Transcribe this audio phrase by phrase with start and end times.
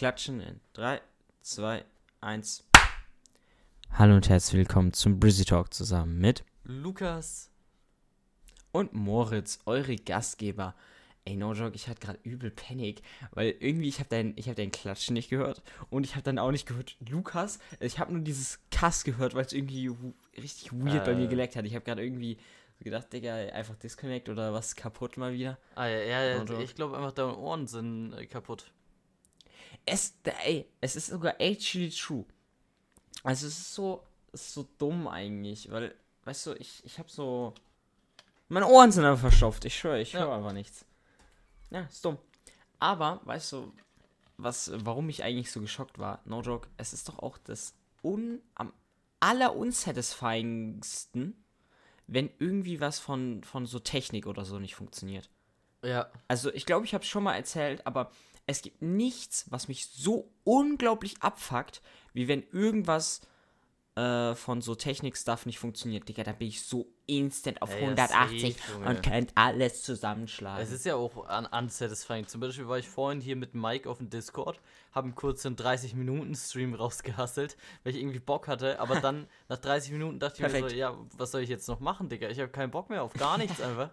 [0.00, 0.98] klatschen in 3,
[1.42, 1.84] 2,
[2.22, 2.64] 1.
[3.98, 7.50] Hallo und herzlich willkommen zum Brizzy Talk zusammen mit Lukas.
[8.72, 10.74] und Moritz, eure Gastgeber.
[11.26, 13.02] Ey, no joke, ich hatte gerade übel Panik,
[13.32, 16.38] weil irgendwie ich habe dein, ich habe dein Klatschen nicht gehört und ich habe dann
[16.38, 17.58] auch nicht gehört Lukas.
[17.78, 19.94] Ich habe nur dieses Kass gehört, weil es irgendwie
[20.34, 21.28] richtig weird bei mir Äh.
[21.28, 21.66] geleckt hat.
[21.66, 22.38] Ich habe gerade irgendwie
[22.78, 25.58] gedacht, Digga, einfach Disconnect oder was kaputt mal wieder.
[25.74, 28.72] Ah, ja, ja, ja ich glaube einfach, deine Ohren sind äh, kaputt.
[29.86, 30.14] Es,
[30.44, 32.24] ey, es ist sogar actually true.
[33.22, 35.94] Also es ist so, es ist so dumm eigentlich, weil,
[36.24, 37.54] weißt du, ich, ich habe so,
[38.48, 39.64] meine Ohren sind einfach verstopft.
[39.64, 40.20] Ich schwöre, ich Ja.
[40.20, 40.84] höre einfach nichts.
[41.70, 42.18] Ja, ist dumm.
[42.78, 43.72] Aber, weißt du,
[44.38, 46.20] was, warum ich eigentlich so geschockt war?
[46.24, 48.72] No joke, es ist doch auch das un, am
[49.20, 51.44] aller unsatisfyingsten,
[52.06, 55.28] wenn irgendwie was von, von so Technik oder so nicht funktioniert.
[55.84, 56.10] Ja.
[56.28, 58.10] Also ich glaube, ich habe es schon mal erzählt, aber
[58.50, 61.82] es gibt nichts, was mich so unglaublich abfuckt,
[62.12, 63.20] wie wenn irgendwas
[63.96, 66.08] äh, von so Technik-Stuff nicht funktioniert.
[66.08, 70.62] Digga, da bin ich so instant auf ja, 180 safe, und könnt alles zusammenschlagen.
[70.62, 72.26] Es ist ja auch un unsatisfying.
[72.26, 74.60] Zum Beispiel war ich vorhin hier mit Mike auf dem Discord,
[74.92, 78.78] habe einen kurzen 30-Minuten-Stream rausgehasselt, weil ich irgendwie Bock hatte.
[78.78, 80.70] Aber dann nach 30 Minuten dachte ich mir Perfekt.
[80.70, 82.28] so, ja, was soll ich jetzt noch machen, Digga?
[82.28, 83.90] Ich habe keinen Bock mehr auf gar nichts einfach.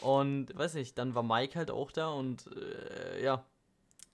[0.00, 3.44] Und weiß nicht, dann war Mike halt auch da und äh, ja.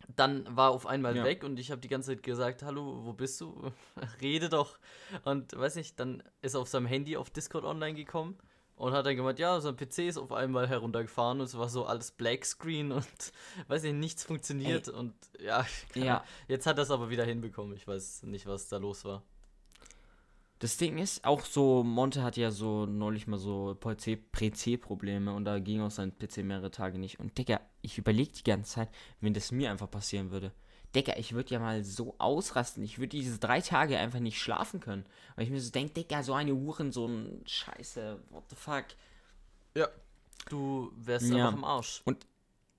[0.08, 1.24] Dann war auf einmal Ja.
[1.24, 3.70] weg und ich habe die ganze Zeit gesagt, hallo, wo bist du?
[4.20, 4.78] Rede doch.
[5.24, 8.36] Und weiß nicht, dann ist er auf seinem Handy auf Discord online gekommen
[8.76, 11.86] und hat dann gemeint, ja, sein PC ist auf einmal heruntergefahren und es war so
[11.86, 13.06] alles Black Screen und
[13.68, 16.24] weiß nicht, nichts funktioniert und ja, Ja.
[16.48, 17.74] Jetzt hat er es aber wieder hinbekommen.
[17.76, 19.22] Ich weiß nicht, was da los war.
[20.60, 25.58] Das Ding ist, auch so, Monte hat ja so neulich mal so PC-Probleme und da
[25.58, 27.18] ging auch sein PC mehrere Tage nicht.
[27.20, 28.88] Und Digga, ich überlege die ganze Zeit,
[29.20, 30.52] wenn das mir einfach passieren würde.
[30.94, 32.84] Digga, ich würde ja mal so ausrasten.
[32.84, 35.04] Ich würde diese drei Tage einfach nicht schlafen können.
[35.34, 38.84] Weil ich mir so denke, Digga, so eine Uhren, so ein Scheiße, what the fuck.
[39.76, 39.88] Ja.
[40.48, 41.46] Du wärst Ja.
[41.48, 42.00] einfach im Arsch.
[42.04, 42.26] Und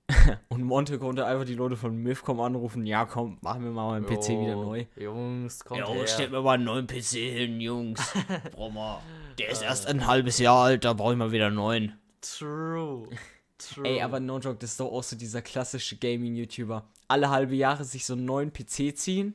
[0.66, 4.28] Monte konnte einfach die Leute von Mifcom anrufen, ja komm, machen wir mal meinen PC
[4.30, 4.84] wieder neu.
[4.96, 6.06] Jungs, kommt Ja, her.
[6.06, 8.00] stellt mir mal einen neuen PC hin, Jungs.
[8.52, 9.00] Brauch mal.
[9.38, 11.98] Der ist erst ein halbes Jahr alt, da brauche ich mal wieder einen neuen.
[12.20, 13.08] True.
[13.58, 13.86] True.
[13.88, 16.84] Ey, aber no joke, das ist doch auch so dieser klassische Gaming-YouTuber.
[17.08, 19.34] Alle halbe Jahre sich so einen neuen PC ziehen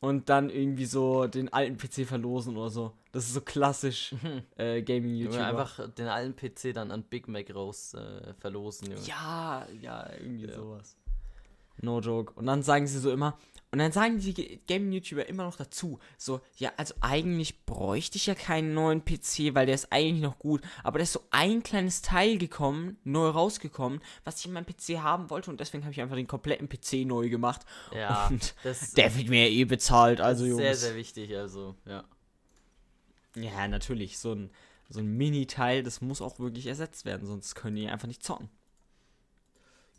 [0.00, 2.92] und dann irgendwie so den alten PC verlosen oder so.
[3.12, 4.14] Das ist so klassisch
[4.56, 5.46] äh, Gaming-YouTuber.
[5.46, 9.04] einfach den alten PC dann an Big Mac raus äh, verlosen, Junge.
[9.06, 10.54] Ja, ja, irgendwie Ja.
[10.56, 10.96] sowas.
[11.80, 12.32] No joke.
[12.34, 13.36] Und dann sagen sie so immer,
[13.72, 18.34] und dann sagen die Gaming-YouTuber immer noch dazu, so, ja, also eigentlich bräuchte ich ja
[18.34, 22.02] keinen neuen PC, weil der ist eigentlich noch gut, aber da ist so ein kleines
[22.02, 26.00] Teil gekommen, neu rausgekommen, was ich in meinem PC haben wollte und deswegen habe ich
[26.02, 27.62] einfach den kompletten PC neu gemacht.
[27.94, 30.58] Ja, Und das, Der wird mir ja eh bezahlt, also Jungs.
[30.60, 32.04] sehr, sehr wichtig, also, ja.
[33.36, 34.50] Ja, natürlich, so ein,
[34.88, 38.50] so ein Mini-Teil, das muss auch wirklich ersetzt werden, sonst können die einfach nicht zocken.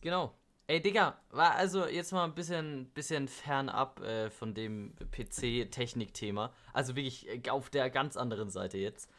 [0.01, 0.33] Genau.
[0.67, 6.53] Ey, Digga, war also jetzt mal ein bisschen, bisschen fernab äh, von dem PC-Technik-Thema.
[6.71, 9.09] Also wirklich äh, auf der ganz anderen Seite jetzt.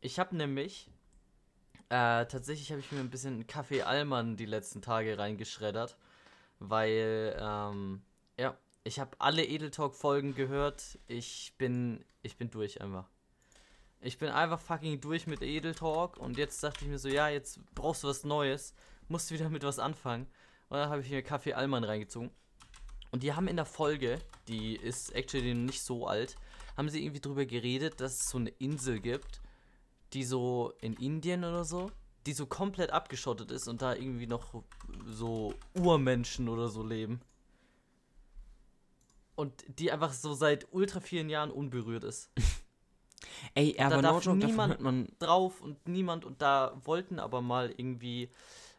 [0.00, 0.90] Ich habe nämlich,
[1.88, 5.96] äh, tatsächlich habe ich mir ein bisschen Kaffee Allmann die letzten Tage reingeschreddert,
[6.58, 8.02] weil, ähm,
[8.38, 10.98] ja, ich habe alle Edel Talk-Folgen gehört.
[11.06, 13.08] Ich bin, ich bin durch einfach.
[14.00, 17.28] Ich bin einfach fucking durch mit Edel Talk und jetzt dachte ich mir so, ja,
[17.28, 18.74] jetzt brauchst du was Neues,
[19.08, 20.26] musst wieder mit was anfangen.
[20.68, 22.30] Und dann habe ich mir Kaffee Allmann reingezogen.
[23.10, 26.36] Und die haben in der Folge, die ist actually nicht so alt,
[26.76, 29.40] haben sie irgendwie drüber geredet, dass es so eine Insel gibt,
[30.12, 31.90] die so in Indien oder so,
[32.26, 34.62] die so komplett abgeschottet ist und da irgendwie noch
[35.06, 37.20] so Urmenschen oder so leben.
[39.34, 42.30] Und die einfach so seit ultra vielen Jahren unberührt ist.
[43.54, 47.18] Ey, da aber no darf joke, davon niemand man drauf und niemand und da wollten
[47.18, 48.30] aber mal irgendwie,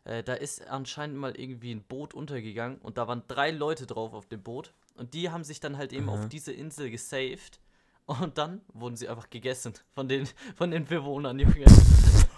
[0.06, 4.14] äh, da ist anscheinend mal irgendwie ein Boot untergegangen und da waren drei Leute drauf
[4.14, 6.20] auf dem Boot und die haben sich dann halt eben Aha.
[6.20, 7.60] auf diese Insel gesaved
[8.06, 11.66] und dann wurden sie einfach gegessen von den, von den Bewohnern, Junge.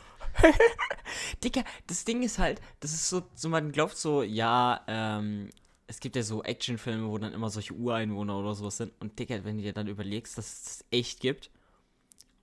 [1.44, 5.50] Digga, das Ding ist halt, das ist so, so man glaubt so, ja, ähm,
[5.88, 8.94] es gibt ja so Actionfilme, wo dann immer solche Ureinwohner oder sowas sind.
[9.00, 11.52] Und Digga, wenn du dir dann überlegst, dass es das echt gibt,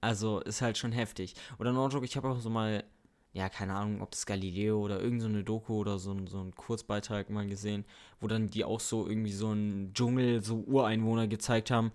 [0.01, 1.35] also ist halt schon heftig.
[1.59, 2.85] Oder no joke, ich habe auch so mal,
[3.33, 6.41] ja, keine Ahnung, ob das Galileo oder irgend so eine Doku oder so, ein- so
[6.43, 7.85] ein Kurzbeitrag mal gesehen,
[8.21, 11.93] wo dann die auch so irgendwie so einen Dschungel, so Ureinwohner gezeigt haben.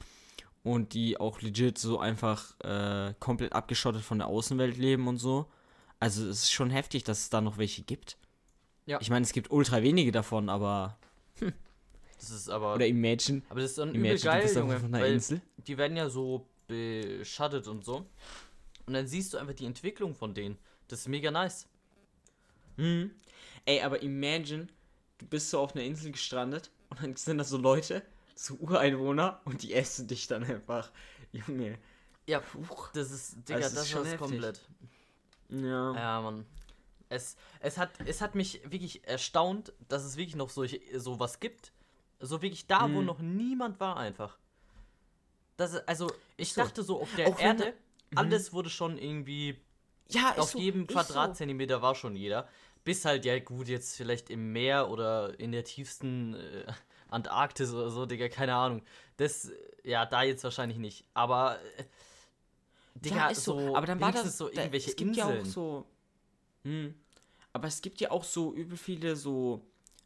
[0.64, 5.48] Und die auch legit so einfach äh, komplett abgeschottet von der Außenwelt leben und so.
[6.00, 8.18] Also es ist schon heftig, dass es da noch welche gibt.
[8.86, 8.98] Ja.
[9.02, 10.98] Ich meine, es gibt ultra wenige davon, aber
[12.18, 12.76] Das ist aber.
[12.76, 13.42] Oder Imagine.
[13.50, 14.76] aber das ist dann übel Imagine, geil, du bist Junge.
[14.78, 15.42] auf einer weil Insel.
[15.68, 18.06] die werden ja so beschattet und so.
[18.86, 20.58] Und dann siehst du einfach die Entwicklung von denen.
[20.88, 21.68] Das ist mega nice.
[22.78, 23.12] Mhm.
[23.66, 24.68] Ey, aber imagine,
[25.18, 28.04] du bist so auf einer Insel gestrandet und dann sind da so Leute,
[28.36, 30.92] so Ureinwohner und die essen dich dann einfach.
[31.32, 31.78] Junge.
[32.28, 32.42] Ja,
[32.94, 34.30] das ist, Digga, Das das, ist schon war's heftig.
[34.30, 34.62] komplett.
[35.50, 35.94] Ja.
[35.96, 36.46] Ja, Mann.
[37.10, 41.72] Es, es, hat, es hat mich wirklich erstaunt, dass es wirklich noch solche, sowas gibt.
[42.20, 43.06] So wirklich da, wo Mhm.
[43.06, 44.38] noch niemand war einfach.
[45.58, 46.62] Das, also, ich so.
[46.62, 47.70] dachte so, auf der Auch wenn Erde, da-
[48.12, 48.18] Mhm.
[48.18, 49.60] alles wurde schon irgendwie,
[50.10, 50.94] Ja, auf so, jedem ist so.
[50.94, 52.48] Quadratzentimeter war schon jeder.
[52.84, 56.66] Bis halt, ja gut, jetzt vielleicht im Meer oder in der tiefsten äh,
[57.10, 58.82] Antarktis oder so, Digga, keine Ahnung.
[59.18, 59.52] Das,
[59.84, 61.06] ja, da jetzt wahrscheinlich nicht.
[61.14, 61.84] Aber, äh,
[62.96, 63.76] Digga, ja, ist so.
[63.76, 65.36] Aber dann war das so da- irgendwelche es gibt Inseln.
[65.36, 65.86] ja auch so.
[66.64, 66.94] Hm.
[67.54, 69.66] Aber es gibt ja auch so übel viele so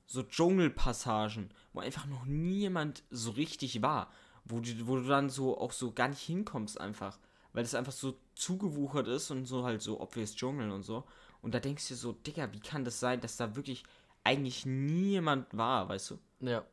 [0.10, 4.10] so Dschungelpassagen, wo einfach noch niemand so richtig war,
[4.48, 7.20] wo du, wo du dann so auch so gar nicht hinkommst einfach,
[7.54, 11.04] weil das einfach so zugewuchert ist und so halt so obvious Dschungel und so.
[11.42, 13.84] Und da denkst du so, Digga, wie kann das sein, dass da wirklich
[14.24, 16.20] eigentlich niemand war, weißt du?
[16.42, 16.66] Ja,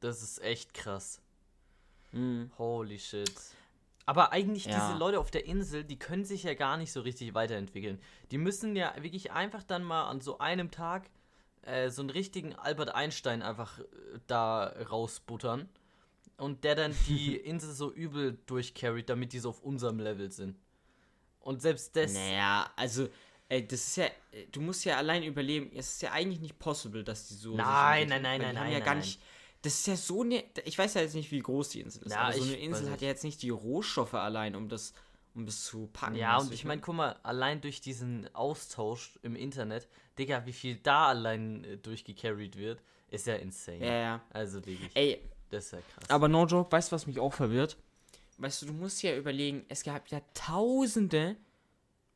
[0.00, 1.20] das ist echt krass.
[2.10, 2.50] Hm.
[2.58, 3.32] Holy shit.
[4.04, 4.74] Aber eigentlich Ja.
[4.74, 8.00] diese Leute auf der Insel, die können sich ja gar nicht so richtig weiterentwickeln.
[8.30, 11.08] Die müssen ja wirklich einfach dann mal an so einem Tag
[11.62, 13.84] äh, so einen richtigen Albert Einstein einfach äh,
[14.26, 15.68] da rausbuttern.
[16.42, 20.56] Und der dann die Insel so übel durchcarried, damit die so auf unserem Level sind.
[21.38, 22.14] Und selbst das.
[22.14, 23.08] Naja, also,
[23.48, 24.06] ey, das ist ja,
[24.50, 27.54] du musst ja allein überleben, es ist ja eigentlich nicht possible, dass die so.
[27.54, 29.20] Nein, nein, nein, nein, die haben nein, ja gar nicht.
[29.62, 30.42] Das ist ja so eine.
[30.64, 32.12] Ich weiß ja jetzt nicht, wie groß die Insel ist.
[32.12, 34.94] Ja, aber so eine Insel hat ja jetzt nicht die Rohstoffe allein, um das,
[35.34, 36.16] um das zu packen.
[36.16, 39.86] Ja, und ich meine, guck mal, allein durch diesen Austausch im Internet,
[40.18, 43.86] Digga, wie viel da allein äh, durchgecarried wird, ist ja insane.
[43.86, 44.22] Ja, ja.
[44.30, 45.20] Also wirklich, Ey,
[45.52, 46.10] das ist ja krass.
[46.10, 47.76] aber no joke, weißt du, was mich auch verwirrt?
[48.38, 51.36] Weißt du, du musst ja überlegen, es gab ja Tausende,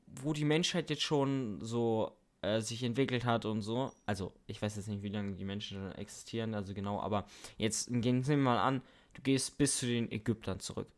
[0.06, 3.92] wo die Menschheit jetzt schon so äh, sich entwickelt hat und so.
[4.06, 7.26] Also, ich weiß jetzt nicht, wie lange die Menschen existieren, also genau, aber
[7.58, 8.82] jetzt gehen wir mal an,
[9.14, 10.88] du gehst bis zu den Ägyptern zurück.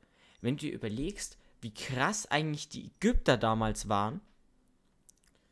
[0.40, 4.20] Wenn du dir überlegst, wie krass eigentlich die Ägypter damals waren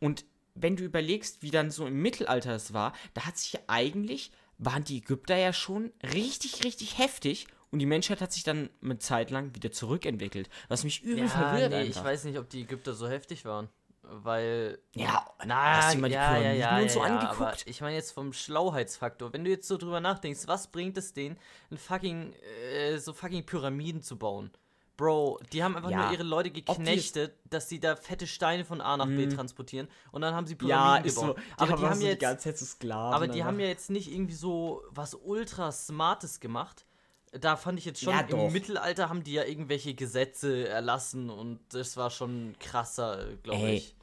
[0.00, 0.24] und
[0.54, 4.84] wenn du überlegst, wie dann so im Mittelalter es war, da hat sich eigentlich, waren
[4.84, 9.30] die Ägypter ja schon richtig, richtig heftig und die Menschheit hat sich dann eine Zeit
[9.30, 10.48] lang wieder zurückentwickelt.
[10.68, 12.00] Was mich übel ja, verwirrt nee, einfach.
[12.00, 13.68] ich weiß nicht, ob die Ägypter so heftig waren.
[14.08, 14.78] Weil.
[14.94, 17.64] Ja, Na, hast du mal die ja, ja, Pyramiden ja, und so ja, angeguckt?
[17.66, 19.32] Ich meine jetzt vom Schlauheitsfaktor.
[19.32, 21.36] Wenn du jetzt so drüber nachdenkst, was bringt es denen,
[21.74, 22.32] fucking,
[22.72, 24.52] äh, so fucking Pyramiden zu bauen?
[24.96, 28.64] Bro, die haben einfach Ja, nur ihre Leute die geknechtet, dass sie da fette Steine
[28.64, 29.34] von A nach B Mhm.
[29.34, 31.20] transportieren und dann haben sie ja, Pyramiden ist so.
[31.34, 31.36] gebaut.
[31.38, 33.14] Die aber die waren haben so ja die jetzt, ganze Zeit so Sklaven.
[33.14, 36.86] aber die haben ja jetzt nicht irgendwie so was ultra Smartes gemacht.
[37.32, 38.50] Da fand ich jetzt schon, Ja, im.
[38.52, 43.94] Mittelalter haben die ja irgendwelche Gesetze erlassen und das war schon krasser, glaube ich.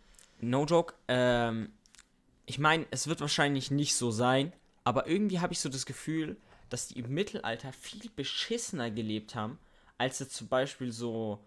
[0.42, 1.72] No joke, ähm,
[2.46, 4.54] ich meine, es wird wahrscheinlich nicht so sein,
[4.84, 6.38] aber irgendwie habe ich so das Gefühl,
[6.70, 9.58] dass die im Mittelalter viel beschissener gelebt haben,
[10.04, 11.40] als jetzt zum Beispiel so,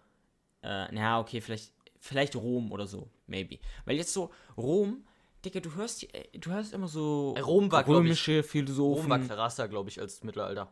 [0.63, 3.59] äh, naja, okay, vielleicht, vielleicht Rom oder so, maybe.
[3.85, 5.05] Weil jetzt so, Rom,
[5.45, 9.01] Digga, du hörst, äh, du hörst immer so Äh, Rom war, glaub ich- römische Philosophen.
[9.01, 10.71] Rom war krasser, glaube ich, als Mittelalter.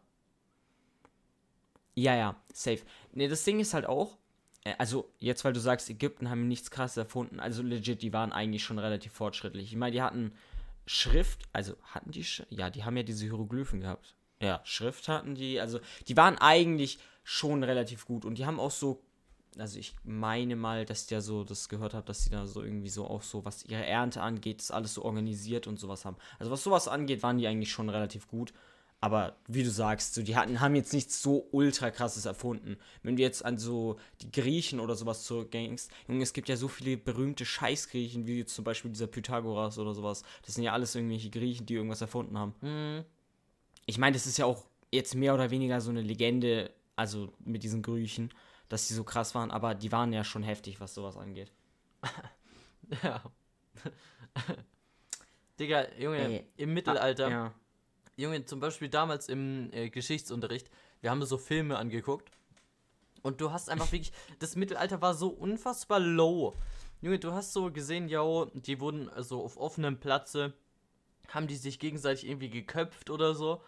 [1.95, 2.81] Ja, ja, safe.
[3.13, 4.17] Ne, das Ding ist halt auch,
[4.65, 8.33] äh, also jetzt, weil du sagst, Ägypten haben nichts krasses erfunden, also legit, die waren
[8.33, 9.71] eigentlich schon relativ fortschrittlich.
[9.71, 10.33] Ich meine, die hatten
[10.87, 14.15] Schrift, also hatten die, Sch ja, die haben ja diese Hieroglyphen gehabt.
[14.41, 18.71] Ja, Schrift hatten die, also die waren eigentlich schon relativ gut und die haben auch
[18.71, 19.01] so,
[19.57, 22.61] also ich meine mal, dass ich ja so das gehört habe, dass die da so
[22.61, 26.17] irgendwie so auch so, was ihre Ernte angeht, das alles so organisiert und sowas haben.
[26.39, 28.53] Also was sowas angeht, waren die eigentlich schon relativ gut.
[29.01, 32.77] Aber wie du sagst, so, die hatten, haben jetzt nichts so ultra krasses erfunden.
[33.03, 36.67] Wenn du jetzt an so die Griechen oder sowas zurückgängst, Junge, es gibt ja so
[36.67, 40.23] viele berühmte Scheißgriechen, wie jetzt zum Beispiel dieser Pythagoras oder sowas.
[40.45, 42.55] Das sind ja alles irgendwelche Griechen, die irgendwas erfunden haben.
[42.61, 43.05] Mhm.
[43.85, 47.63] Ich meine, das ist ja auch jetzt mehr oder weniger so eine Legende, also mit
[47.63, 48.31] diesen Griechen,
[48.69, 51.51] dass die so krass waren, aber die waren ja schon heftig, was sowas angeht.
[53.03, 53.19] Ja.
[55.59, 57.53] Digga, Junge, Ey, im Mittelalter, Ja.
[58.15, 60.69] Junge, zum Beispiel damals im äh, Geschichtsunterricht,
[61.01, 62.29] wir haben so Filme angeguckt
[63.23, 66.55] und du hast einfach wirklich, das Mittelalter war so unfassbar low.
[67.01, 70.53] Junge, du hast so gesehen, yo, die wurden also auf offenem Platze,
[71.29, 73.61] haben die sich gegenseitig irgendwie geköpft oder so.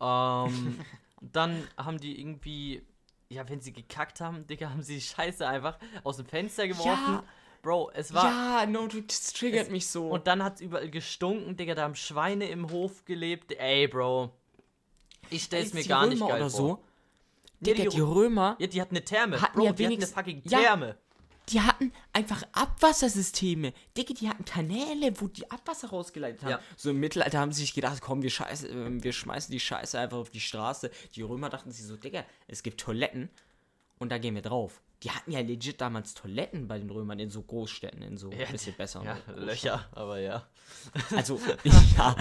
[0.00, 0.78] Ähm,
[1.20, 2.82] dann haben die irgendwie,
[3.28, 7.14] ja, wenn sie gekackt haben, Digga, haben sie die Scheiße einfach aus dem Fenster geworfen.
[7.14, 7.24] Ja.
[7.62, 8.24] Bro, es war.
[8.62, 10.08] Ja, no, du- das triggert Es- mich so.
[10.08, 13.52] Und dann hat's überall gestunken, Digga, da haben Schweine im Hof gelebt.
[13.58, 14.30] Ey, Bro.
[15.30, 16.58] Ich stell's mir gar nicht Römer geil oder vor.
[16.68, 16.78] so.
[17.58, 19.40] Digga, die die Römer, Ja, die hatten eine Therme.
[19.40, 20.58] Hatten Bro, ja die hatten eine fucking Ja.
[21.50, 23.72] Die hatten einfach Abwassersysteme.
[23.96, 26.50] Digga, die hatten Kanäle, wo die Abwasser rausgeleitet haben.
[26.50, 26.60] Ja.
[26.76, 29.98] So im Mittelalter haben sie sich gedacht, komm, wir, scheiße, äh, wir schmeißen die Scheiße
[29.98, 30.90] einfach auf die Straße.
[31.14, 33.30] Die Römer dachten sich so, Digga, es gibt Toiletten
[33.98, 34.82] und da gehen wir drauf.
[35.02, 38.50] Die hatten ja legit damals Toiletten bei den Römern in so Großstädten, in so ein
[38.50, 39.04] bisschen besser.
[39.04, 40.48] Ja, Löcher, aber ja.
[41.14, 41.38] Also,
[41.96, 42.16] ja,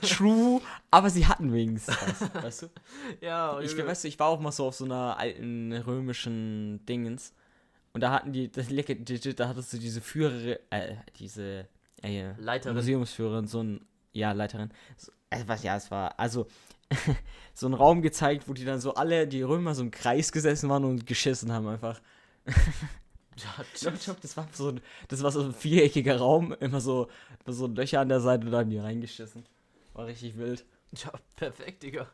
[0.00, 2.70] true, aber sie hatten wenigstens was, weißt du?
[3.20, 7.34] Ja, Ich, weißt du, ich war auch mal so auf so einer alten römischen Dingens
[7.94, 11.68] und da hatten die, das legit, da hattest du diese Führerin, äh, diese
[12.02, 12.76] äh, Leiterin.
[12.76, 16.46] Museumsführerin, so ein, ja, Leiterin, so, äh, was, ja, es war, also,
[17.54, 20.68] so einen Raum gezeigt, wo die dann so alle, die Römer so im Kreis gesessen
[20.68, 22.00] waren und geschissen haben einfach.
[23.36, 23.64] Ja,
[24.22, 27.08] das war so ein, das war so ein viereckiger Raum, immer so,
[27.46, 29.44] so Löcher an der Seite und da haben die reingeschissen.
[29.92, 30.64] War richtig wild.
[30.96, 32.06] Ja, perfekt, Digga.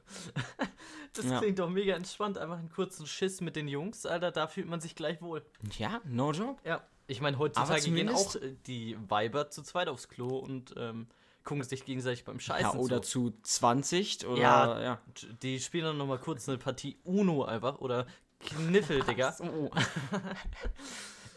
[1.12, 1.38] Das Ja.
[1.40, 2.38] klingt doch mega entspannt.
[2.38, 4.30] Einfach einen kurzen Schiss mit den Jungs, Alter.
[4.30, 5.44] Da fühlt man sich gleich wohl.
[5.78, 6.60] Ja, no joke.
[6.64, 6.82] Ja.
[7.06, 11.08] Ich meine, heutzutage gehen auch äh, die Weiber zu zweit aufs Klo und ähm,
[11.42, 13.30] gucken sich gegenseitig beim Scheißen Ja, oder zu.
[13.30, 14.80] zu 20 oder Ja.
[14.80, 15.02] ja.
[15.42, 18.06] Die spielen dann nochmal kurz eine Partie Uno einfach oder
[18.38, 19.32] Kniffel, Digga.
[19.32, 19.70] So.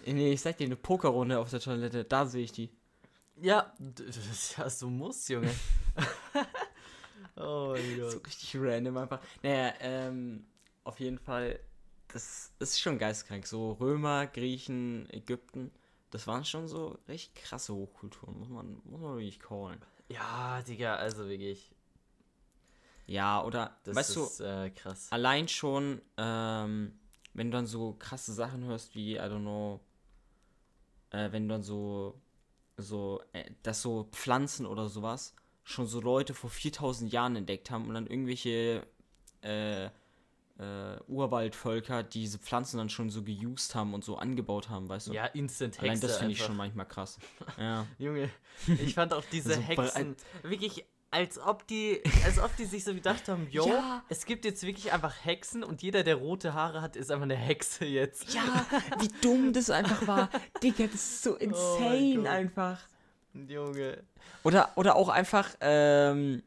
[0.05, 2.69] nee, ich sag dir, eine Pokerrunde auf der Toilette, da sehe ich die.
[3.37, 3.73] Ja,
[4.57, 5.49] ja so muss, Junge.
[7.35, 8.27] oh mein So Gott.
[8.27, 9.19] richtig random einfach.
[9.41, 10.45] Naja, ähm,
[10.83, 11.59] auf jeden Fall,
[12.09, 13.47] das, das ist schon geistkrank.
[13.47, 15.71] So Römer, Griechen, Ägypten,
[16.11, 19.81] das waren schon so recht krasse Hochkulturen, muss man, muss man wirklich callen.
[20.09, 21.73] Ja, Digga, also wirklich.
[23.05, 25.07] Ja, oder, Das weißt du, ist äh, krass.
[25.11, 26.97] allein schon, ähm,
[27.33, 29.81] wenn du dann so krasse Sachen hörst wie, I don't know,
[31.09, 32.21] äh, wenn du dann so,
[32.77, 37.87] so, äh, dass so Pflanzen oder sowas schon so Leute vor 4000 Jahren entdeckt haben
[37.87, 38.85] und dann irgendwelche
[39.41, 39.89] äh, äh,
[41.07, 45.13] Urwaldvölker diese Pflanzen dann schon so geused haben und so angebaut haben, weißt du?
[45.13, 47.17] Ja, Instant Hexe Allein das finde ich schon manchmal krass.
[47.57, 47.87] ja.
[47.97, 48.29] Junge,
[48.67, 52.83] ich fand auch diese So bre- Hexen wirklich, als ob die, als ob die sich
[52.83, 54.03] so gedacht haben, yo, Ja.
[54.09, 57.35] es gibt jetzt wirklich einfach Hexen und jeder, der rote Haare hat, ist einfach eine
[57.35, 58.33] Hexe jetzt.
[58.33, 58.65] Ja,
[58.99, 60.29] wie dumm das einfach war.
[60.63, 62.27] Digga, das ist so insane Gott.
[62.27, 62.79] einfach.
[63.33, 64.03] Junge.
[64.43, 66.43] Oder, oder auch einfach, ähm,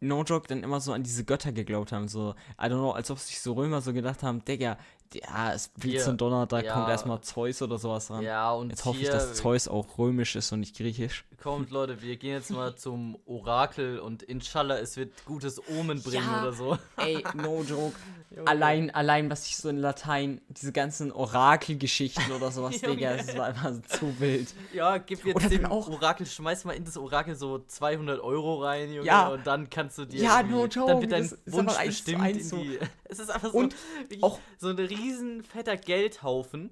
[0.00, 2.08] no joke, dann immer so an diese Götter geglaubt haben.
[2.08, 4.76] So, I don't know, als ob sich so Römer so gedacht haben, Digga,
[5.12, 6.72] ja, es blitzt Hier, und donnert, da ja.
[6.72, 8.22] kommt erstmal Zeus oder sowas ran.
[8.22, 11.24] Ja, und Jetzt hoffe ich, dass Zeus auch römisch ist und nicht griechisch.
[11.40, 16.24] kommt, Leute, wir gehen jetzt mal zum Orakel und inshallah, es wird gutes Omen bringen
[16.26, 16.42] Ja.
[16.42, 16.78] oder so.
[16.96, 17.94] Ey, no joke.
[18.34, 18.48] Junge.
[18.48, 22.80] allein, allein, was ich so in Latein, diese ganzen Orakelgeschichten oder sowas.
[22.80, 24.52] Digga, das war einfach zu wild.
[24.72, 28.62] Ja, gib jetzt Oder dem auch- Orakel, schmeiß mal in das Orakel so 200 Euro
[28.64, 29.28] rein, Junge, Ja.
[29.28, 30.20] und dann kannst du dir.
[30.22, 32.56] Ja, no joke, Dann wird dein Wunsch bestimmt eins in so.
[32.56, 32.78] die.
[33.04, 33.76] Es ist einfach so, Und
[34.22, 36.70] auch- so ein riesen fetter Geldhaufen,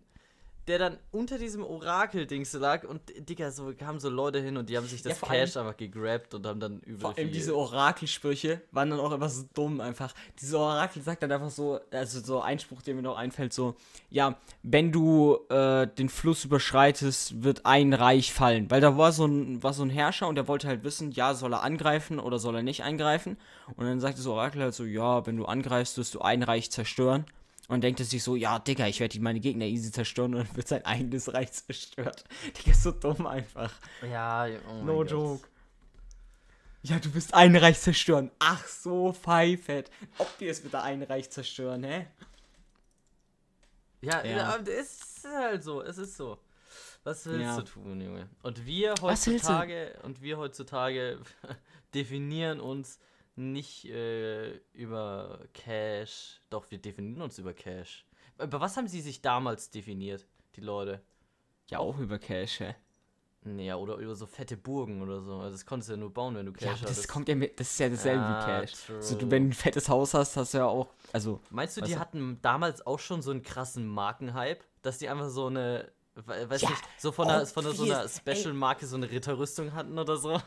[0.69, 4.77] der dann unter diesem Orakel-Dings lag und, Digga, so kamen so Leute hin und die
[4.77, 8.61] haben sich das Ja, Cash einfach gegrabt und haben dann übel Vor allem diese Orakelsprüche
[8.71, 10.15] waren dann auch immer so dumm einfach.
[10.41, 13.75] Diese Orakel sagt dann einfach so, also so ein Spruch, der mir noch einfällt, so,
[14.09, 18.71] ja, wenn du äh, den Fluss überschreitest, wird ein Reich fallen.
[18.71, 21.35] Weil da war so ein, war so ein Herrscher und der wollte halt wissen, ja,
[21.35, 23.37] soll er angreifen oder soll er nicht eingreifen?
[23.77, 26.71] Und dann sagt das Orakel halt so, ja, wenn du angreifst, wirst du ein Reich
[26.71, 27.25] zerstören.
[27.69, 30.69] Und denkt sich so, ja, Digga, ich werde meine Gegner easy zerstören und dann wird
[30.69, 32.25] sein eigenes Reich zerstört.
[32.59, 33.73] Digga, ist so dumm einfach.
[34.03, 35.11] Ja, oh No Gott.
[35.11, 35.49] joke.
[36.83, 38.31] Ja, du wirst ein Reich zerstören.
[38.41, 39.91] Ach so, pfeifett.
[40.19, 42.07] Ob wir es wieder ein Reich zerstören, hä?
[44.01, 44.55] Ja, Ja.
[44.57, 46.39] ist halt so, es ist so.
[47.05, 47.57] Was willst Ja.
[47.57, 48.29] du tun, Junge?
[48.43, 51.21] Und wir heutzutage und wir heutzutage
[51.95, 52.99] definieren uns
[53.37, 56.41] nicht äh, über Cash.
[56.51, 58.07] Doch, wir definieren uns über Cash.
[58.43, 61.03] Über was haben sie sich damals definiert, die Leute?
[61.71, 62.75] Ja, auch über Cash, hä?
[63.45, 65.39] Naja, oder über so fette Burgen oder so.
[65.39, 67.09] Also das konntest du ja nur bauen, wenn du Cash Ja, aber das hattest.
[67.09, 68.75] kommt ja mit, das ist ja dasselbe Ah, wie Cash.
[69.01, 69.19] So, true.
[69.19, 71.95] du, wenn du ein fettes Haus hast, hast du ja auch, also, Meinst du, die
[71.95, 71.99] du?
[71.99, 76.71] hatten damals auch schon so einen krassen Markenhype, dass die einfach so eine, weiß Ja,
[76.71, 80.41] nicht, so von einer, von einer, so einer Special-Marke so eine Ritterrüstung hatten oder so?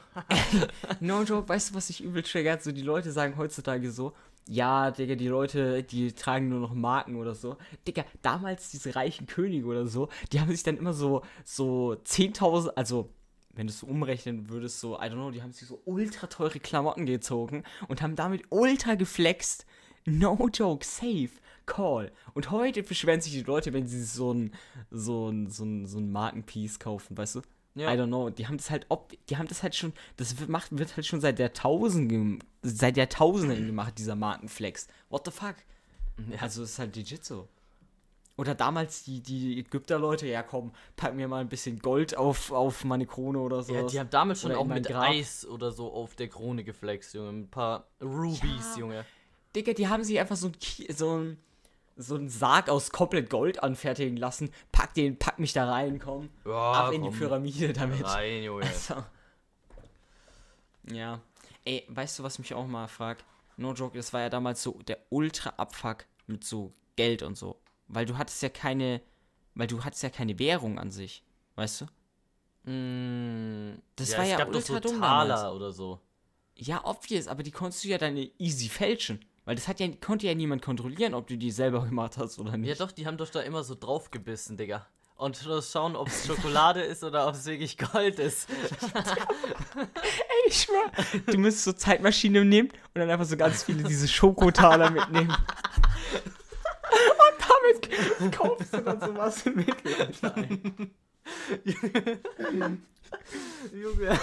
[1.00, 2.64] no joke, weißt du, was sich übel triggert?
[2.64, 4.14] So, die Leute sagen heutzutage so,
[4.48, 7.58] ja, Digga, die Leute, die tragen nur noch Marken oder so.
[7.88, 12.70] Digga, damals diese reichen Könige oder so, die haben sich dann immer so, so 10.000,
[12.76, 13.10] also,
[13.54, 16.28] wenn du es so umrechnen würdest, so, I don't know, die haben sich so ultra
[16.28, 19.66] teure Klamotten gezogen und haben damit ultra geflext.
[20.06, 21.32] No joke, safe,
[21.66, 22.12] call.
[22.34, 24.54] Und heute beschweren sich die Leute, wenn sie so ein,
[24.92, 27.42] so ein, so ein, so ein Markenpiece kaufen, weißt du?
[27.76, 27.94] Ja.
[27.94, 28.30] I don't know.
[28.30, 31.06] Die haben das halt, ob, die haben das halt schon, das wird, macht, wird halt
[31.06, 34.88] schon seit Jahrtausenden, seit Jahrtausenden gemacht, dieser Markenflex.
[35.10, 35.56] What the fuck?
[36.32, 36.40] Ja.
[36.42, 37.50] Also es ist halt legit so.
[38.38, 42.84] Oder damals die, die Ägypter-Leute, ja komm, pack mir mal ein bisschen Gold auf, auf
[42.84, 43.74] meine Krone oder so.
[43.74, 45.10] Ja, die haben damals schon Oder auch mit Grab.
[45.10, 47.30] Eis oder so auf der Krone geflext, Junge.
[47.30, 48.80] Ein paar Rubies, Ja.
[48.80, 49.06] Junge.
[49.56, 50.54] Digga, die haben sich einfach so ein,
[50.94, 51.38] so ein,
[51.96, 54.52] so ein Sarg aus komplett Gold anfertigen lassen.
[54.72, 56.30] Pack den, pack mich da rein, komm.
[56.46, 58.04] Ja, ab in die Pyramide damit.
[58.04, 58.66] Rein, Junge.
[58.66, 59.04] Also.
[60.92, 61.22] Ja.
[61.64, 63.24] Ey, weißt du, was mich auch mal fragt?
[63.58, 67.60] No joke, das war ja damals so der Ultra-Abfuck mit so Geld und so.
[67.88, 69.02] Weil du hattest ja keine,
[69.54, 71.24] weil du hattest ja keine Währung an sich.
[71.56, 71.86] Weißt du?
[72.70, 76.00] Mm, Das ja, war ja gab doch so ultra Taler oder so.
[76.56, 79.24] Ja, obvious, aber die konntest du ja dann easy fälschen.
[79.46, 82.58] Weil das hat ja, konnte ja niemand kontrollieren, ob du die selber gemacht hast oder
[82.58, 82.68] nicht.
[82.68, 84.86] Ja, doch, die haben doch da immer so drauf gebissen, Digga.
[85.18, 88.50] Und schauen, ob es Schokolade ist oder ob es wirklich Gold ist.
[90.48, 90.92] Ich schwör,
[91.26, 95.36] du müsstest so Zeitmaschine nehmen und dann einfach so ganz viele diese Schokotaler mitnehmen.
[96.92, 100.36] Und damit kaufst du dann sowas im Mittelalter.
[103.74, 104.20] Junge.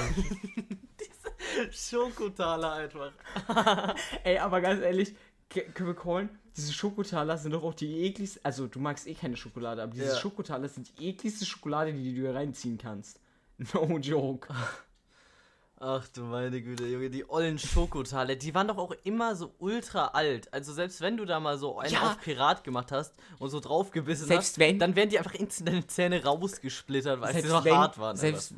[1.70, 3.12] Schokotaler einfach.
[4.24, 5.14] Ey, aber ganz ehrlich,
[5.48, 6.28] können wir callen?
[6.56, 8.40] Diese Schokotaler sind doch auch die ekligste.
[8.42, 10.16] Also, du magst eh keine Schokolade, aber diese Ja.
[10.16, 13.20] Schokotaler sind die ekligste Schokolade, die du dir reinziehen kannst.
[13.74, 14.48] No joke.
[15.84, 20.06] Ach du meine Güte, Junge, die ollen Schokotaler, die waren doch auch immer so ultra
[20.08, 20.52] alt.
[20.54, 22.02] Also selbst wenn du da mal so einen Ja.
[22.12, 25.68] auf Pirat gemacht hast und so draufgebissen Selbst hast, wenn- dann werden die einfach instant
[25.70, 28.16] deine Zähne rausgesplittert, weil sie so wenn, hart waren.
[28.16, 28.54] Selbst,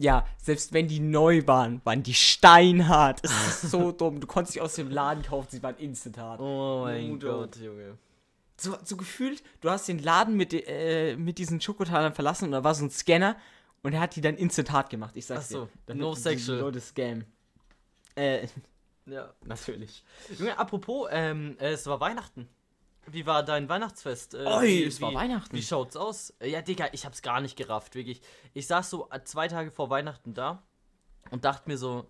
[0.00, 3.20] ja, selbst wenn die neu waren, waren die steinhart.
[3.24, 4.20] Es ist so dumm.
[4.20, 6.40] Du konntest sie aus dem Laden kaufen, sie waren instant hart.
[6.40, 7.98] oh mein No Gott, Junge.
[8.56, 12.62] so, so gefühlt, du hast den Laden mit, äh, mit diesen Schokotalern verlassen und da
[12.64, 13.36] war so ein Scanner
[13.82, 15.16] und er hat die dann instant hart gemacht.
[15.16, 15.70] Ich sag's Ach so, dir.
[15.86, 16.58] Damit no sexual.
[16.60, 17.24] Leute scam.
[18.14, 18.46] Äh,
[19.06, 19.32] Ja.
[19.44, 20.04] natürlich.
[20.38, 22.48] Junge, apropos, ähm, äh, es war Weihnachten.
[23.10, 24.34] Wie war dein Weihnachtsfest?
[24.34, 25.56] Äh, Oi, wie, es war wie- Weihnachten.
[25.56, 26.32] Wie schaut's aus?
[26.40, 28.20] Äh, Ja, Digga, ich hab's gar nicht gerafft, wirklich.
[28.54, 30.62] Ich saß so äh, zwei Tage vor Weihnachten da
[31.30, 32.06] und dachte mir so,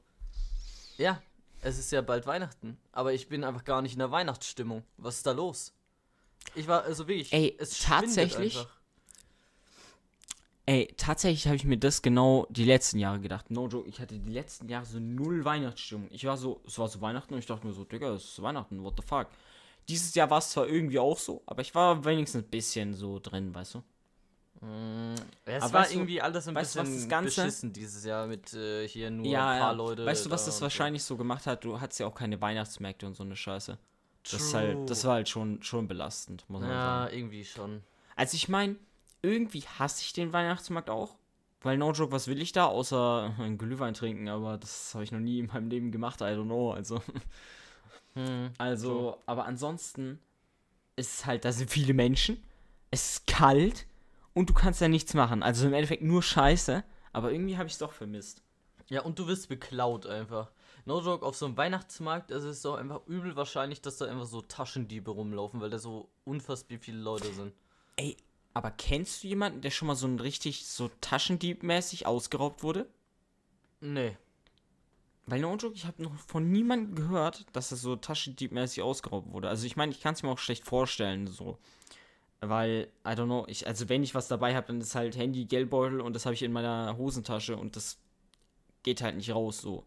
[0.97, 1.21] ja,
[1.63, 4.83] es ist ja bald Weihnachten, aber ich bin einfach gar nicht in der Weihnachtsstimmung.
[4.97, 5.73] Was ist da los?
[6.55, 8.57] Ich war also wirklich, Ey, es tatsächlich?
[8.59, 8.77] einfach.
[10.67, 13.51] Ey, tatsächlich habe ich mir das genau die letzten Jahre gedacht.
[13.51, 16.09] No joke, ich hatte die letzten Jahre so null Weihnachtsstimmung.
[16.11, 18.43] Ich war so, es war so Weihnachten und ich dachte mir so, Digga, es ist
[18.43, 19.29] Weihnachten, what the fuck.
[19.88, 23.18] Dieses Jahr war es zwar irgendwie auch so, aber ich war wenigstens ein bisschen so
[23.18, 23.79] drin, weißt du?
[24.61, 25.14] Mm,
[25.46, 28.05] ja, es Aber war irgendwie alles ein weißt du, was bisschen das Ganze- beschissen dieses
[28.05, 29.77] Jahr mit äh, hier nur ja, ein paar ja.
[29.77, 30.05] Leute.
[30.05, 31.64] Weißt du, was da das wahrscheinlich so gemacht hat?
[31.64, 33.79] Du hattest ja auch keine Weihnachtsmärkte und so eine Scheiße.
[34.31, 34.61] Das, True.
[34.61, 36.66] halt, das war halt schon, schon belastend, muss So.
[36.66, 37.16] man Ja, sagen.
[37.16, 37.83] irgendwie schon.
[38.16, 38.77] Also ich meine,
[39.22, 41.14] irgendwie hasse ich den Weihnachtsmarkt auch.
[41.62, 42.66] Weil no joke, was will ich da?
[42.66, 46.24] Außer ein Glühwein trinken, aber das habe ich noch nie in meinem Leben gemacht, I
[46.24, 46.72] don't know.
[46.72, 47.01] Also,
[48.14, 48.51] Hm.
[48.59, 50.18] also aber ansonsten
[50.97, 52.42] ist es halt, da sind viele Menschen,
[52.90, 53.87] es ist kalt
[54.35, 55.42] und du kannst ja nichts machen.
[55.42, 58.42] Also im Endeffekt nur Scheiße, aber irgendwie habe ich es doch vermisst.
[58.88, 60.51] Ja, und du wirst beklaut einfach.
[60.87, 64.27] No joke, auf so einem Weihnachtsmarkt ist es doch einfach übel wahrscheinlich, dass da einfach
[64.27, 67.53] so Taschendiebe rumlaufen, weil da so unfassbar viele Leute sind.
[67.97, 68.16] Ey,
[68.55, 72.88] aber kennst du jemanden, der schon mal so ein richtig so Taschendieb-mäßig ausgeraubt wurde?
[73.81, 74.16] Nee.
[75.31, 79.51] Weil no joke, ich habe noch von niemandem gehört, dass das so Taschendieb-mäßig ausgeraubt wurde.
[79.51, 81.59] Also ich meine, ich kann es mir auch schlecht vorstellen, so.
[82.41, 85.45] Weil, I don't know, ich, also wenn ich was dabei habe, dann ist halt Handy,
[85.45, 87.99] Geldbeutel und das habe ich in meiner Hosentasche und das
[88.85, 89.85] geht halt nicht raus, so.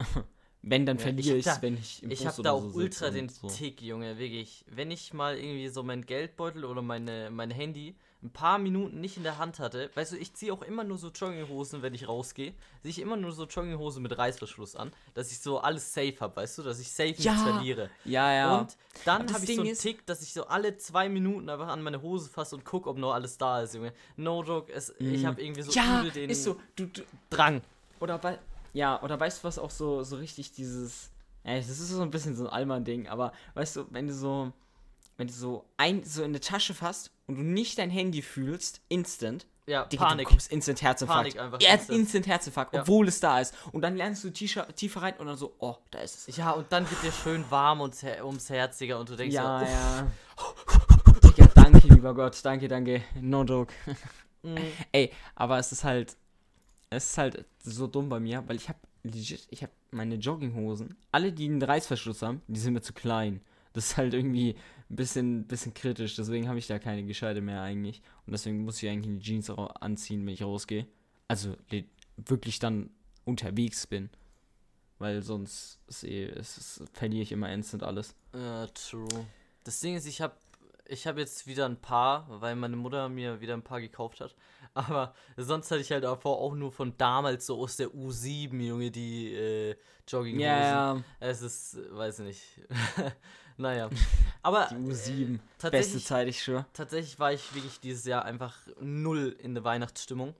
[0.68, 2.76] wenn, dann Ja, verliere ich ich da- wenn ich im Ich habe da auch so
[2.78, 3.48] ultra den so.
[3.48, 4.64] Tick, Junge, wirklich.
[4.68, 9.16] Wenn ich mal irgendwie so mein Geldbeutel oder meine, mein Handy ein paar Minuten nicht
[9.16, 12.08] in der Hand hatte, weißt du, ich ziehe auch immer nur so Jogginghosen, wenn ich
[12.08, 16.16] rausgehe, ziehe ich immer nur so Jogginghose mit Reißverschluss an, dass ich so alles safe
[16.18, 17.90] habe, weißt du, dass ich safe Ja, nichts verliere.
[18.04, 18.60] Ja, ja.
[18.62, 21.68] Und dann habe ich Ding so einen Tick, dass ich so alle zwei Minuten einfach
[21.68, 23.92] an meine Hose fasse und gucke, ob noch alles da ist, Junge.
[24.16, 25.76] No joke, es, ich habe irgendwie so Mhm.
[25.76, 26.56] ja, übel den ist so.
[26.74, 27.60] Du, du, Drang.
[28.00, 28.40] Oder weil,
[28.76, 31.10] ja, oder weißt du, was auch so, so richtig dieses,
[31.44, 34.52] ja, das ist so ein bisschen so ein Allmann-Ding, aber weißt du, wenn du so,
[35.16, 38.82] wenn du so ein, so in eine Tasche fasst und du nicht dein Handy fühlst,
[38.88, 40.18] instant, Ja, Digga, Panik.
[40.18, 41.22] du bekommst instant Herzinfarkt.
[41.34, 41.98] Panik einfach, Ja, instant.
[41.98, 42.82] instant Herzinfarkt, Ja.
[42.82, 43.54] obwohl es da ist.
[43.72, 46.36] Und dann lernst du tiefer, rein und dann so, oh, da ist es.
[46.36, 49.58] Ja, und dann wird dir schön warm Her ums Herz, Digga, und du denkst Ja,
[49.60, 50.06] so, ja.
[51.24, 53.02] Digga, danke, lieber Gott, danke, danke.
[53.20, 53.72] No joke.
[54.42, 54.56] mm,
[54.92, 56.14] Ey, aber es ist halt,
[56.90, 60.96] es ist halt so dumm bei mir, weil ich habe legit, ich habe meine Jogginghosen,
[61.12, 63.40] alle, die einen Reißverschluss haben, die sind mir zu klein.
[63.72, 64.56] Das ist halt irgendwie
[64.88, 68.00] ein bisschen, bisschen kritisch, deswegen habe ich da keine Gescheite mehr eigentlich.
[68.26, 70.86] Und deswegen muss ich eigentlich die Jeans anziehen, wenn ich rausgehe.
[71.28, 71.56] also
[72.16, 72.90] wirklich dann
[73.24, 74.08] unterwegs bin.
[74.98, 78.14] Weil sonst eh, ist, ist, verliere ich immer instant alles.
[78.32, 79.08] Ja, true.
[79.64, 80.34] Das Ding ist, ich habe
[80.88, 84.34] ich habe jetzt wieder ein paar, weil meine Mutter mir wieder ein paar gekauft hat.
[84.74, 88.90] Aber sonst hatte ich halt davor auch nur von damals so aus der U7, Junge,
[88.90, 90.40] die äh, Jogginghosen.
[90.40, 91.04] Ja, yeah.
[91.20, 92.42] Es ist, weiß nicht.
[93.56, 93.88] naja.
[94.42, 94.68] Aber.
[94.70, 95.38] Die U7.
[95.62, 96.66] Äh, Beste Zeit, ich schwöre.
[96.72, 100.34] Tatsächlich war ich wirklich dieses Jahr einfach null in der Weihnachtsstimmung.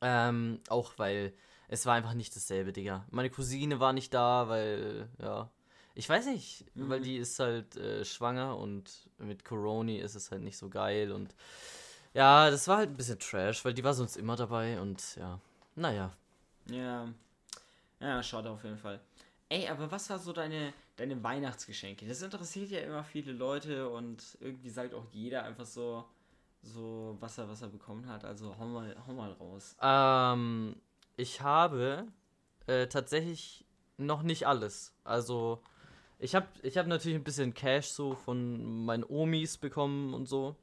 [0.00, 1.34] Ähm, auch weil
[1.68, 3.04] es war einfach nicht dasselbe, Digga.
[3.10, 5.50] Meine Cousine war nicht da, weil, ja,
[5.94, 6.88] ich weiß nicht, mhm.
[6.88, 11.12] weil die ist halt äh, schwanger und mit Corona ist es halt nicht so geil
[11.12, 11.34] und
[12.12, 15.38] ja, das war halt ein bisschen Trash, weil die war sonst immer dabei und ja,
[15.76, 16.12] naja.
[16.66, 17.08] Ja,
[18.00, 19.00] ja, schade auf jeden Fall.
[19.48, 22.06] Ey, aber was war so deine, deine Weihnachtsgeschenke?
[22.06, 26.04] Das interessiert ja immer viele Leute und irgendwie sagt auch jeder einfach so,
[26.62, 28.24] so was er, was er bekommen hat.
[28.24, 29.76] Also hau mal, hau mal raus.
[29.82, 30.76] Ähm,
[31.16, 32.06] ich habe
[32.66, 33.64] äh, tatsächlich
[33.98, 34.94] noch nicht alles.
[35.04, 35.62] Also
[36.20, 40.54] ich habe ich hab natürlich ein bisschen Cash so von meinen Omis bekommen und so.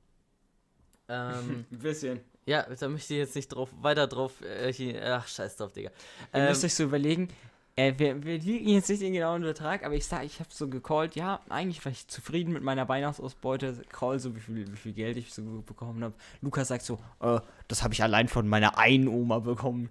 [1.10, 2.22] Ähm, ein bisschen.
[2.46, 4.42] Ja, da möchte ich jetzt nicht drauf, weiter drauf.
[4.42, 5.90] Äh, ach, scheiß drauf, Digga.
[6.34, 7.28] Ihr ähm, müsst euch so überlegen,
[7.76, 10.68] äh, wir, wir liegen jetzt nicht den genauen Betrag, aber ich sag, ich habe so
[10.68, 13.84] gecallt, ja, eigentlich war ich zufrieden mit meiner Weihnachtsausbeute.
[13.90, 16.16] Call so, wie viel, wie viel Geld ich so bekommen habe.
[16.42, 19.90] Lukas sagt so, äh, das habe ich allein von meiner einen Oma bekommen.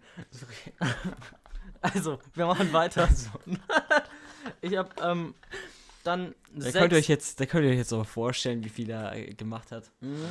[1.81, 3.09] also, wir machen weiter.
[4.61, 5.35] ich habe ähm,
[6.04, 8.88] dann da könnt ihr euch jetzt, da könnt ihr euch jetzt auch vorstellen, wie viel
[8.90, 9.90] er äh, gemacht hat.
[10.00, 10.28] Mhm.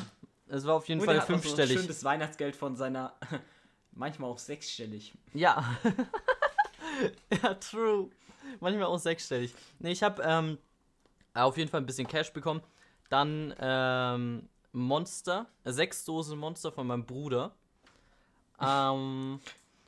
[0.48, 1.76] Es war auf jeden Und Fall fünfstellig.
[1.76, 3.14] So schönes Weihnachtsgeld von seiner,
[3.92, 5.14] manchmal auch sechsstellig.
[5.34, 5.78] Ja.
[7.44, 8.10] ja, true.
[8.60, 9.54] Manchmal auch sechsstellig.
[9.80, 10.58] Ne, ich habe ähm,
[11.34, 12.62] auf jeden Fall ein bisschen Cash bekommen.
[13.10, 17.54] Dann ähm, Monster, sechs Dosen Monster von meinem Bruder.
[18.58, 19.42] Ähm,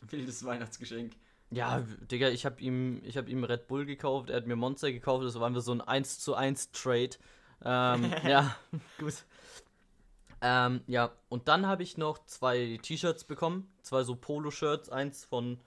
[0.09, 1.13] Wildes Weihnachtsgeschenk.
[1.49, 5.25] Ja, Digga, ich habe ihm, hab ihm Red Bull gekauft, er hat mir Monster gekauft,
[5.25, 7.11] das war einfach so ein 1 zu 1 Trade.
[7.63, 8.55] Ähm, ja,
[8.99, 9.23] gut.
[10.41, 15.59] Ähm, ja, und dann habe ich noch zwei T-Shirts bekommen, zwei so Polo-Shirts, eins von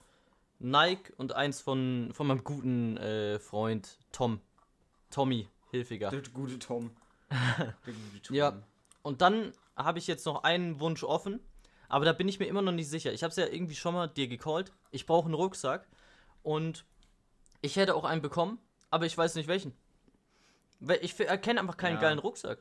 [0.59, 4.39] Nike und eins von, von meinem guten äh, Freund Tom.
[5.09, 6.09] Tommy, Hilfiger.
[6.09, 6.91] Der gute Tom.
[7.29, 8.35] Der gute Tom.
[8.35, 8.61] Ja,
[9.01, 11.39] und dann habe ich jetzt noch einen Wunsch offen.
[11.89, 13.11] Aber da bin ich mir immer noch nicht sicher.
[13.11, 14.71] Ich habe es ja irgendwie schon mal dir gecallt.
[14.91, 15.87] Ich brauche einen Rucksack.
[16.43, 16.85] Und
[17.61, 19.73] ich hätte auch einen bekommen, aber ich weiß nicht welchen.
[20.79, 22.01] Weil ich erkenne einfach keinen ja.
[22.01, 22.59] geilen Rucksack.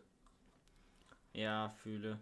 [1.33, 2.19] Ja, fühle.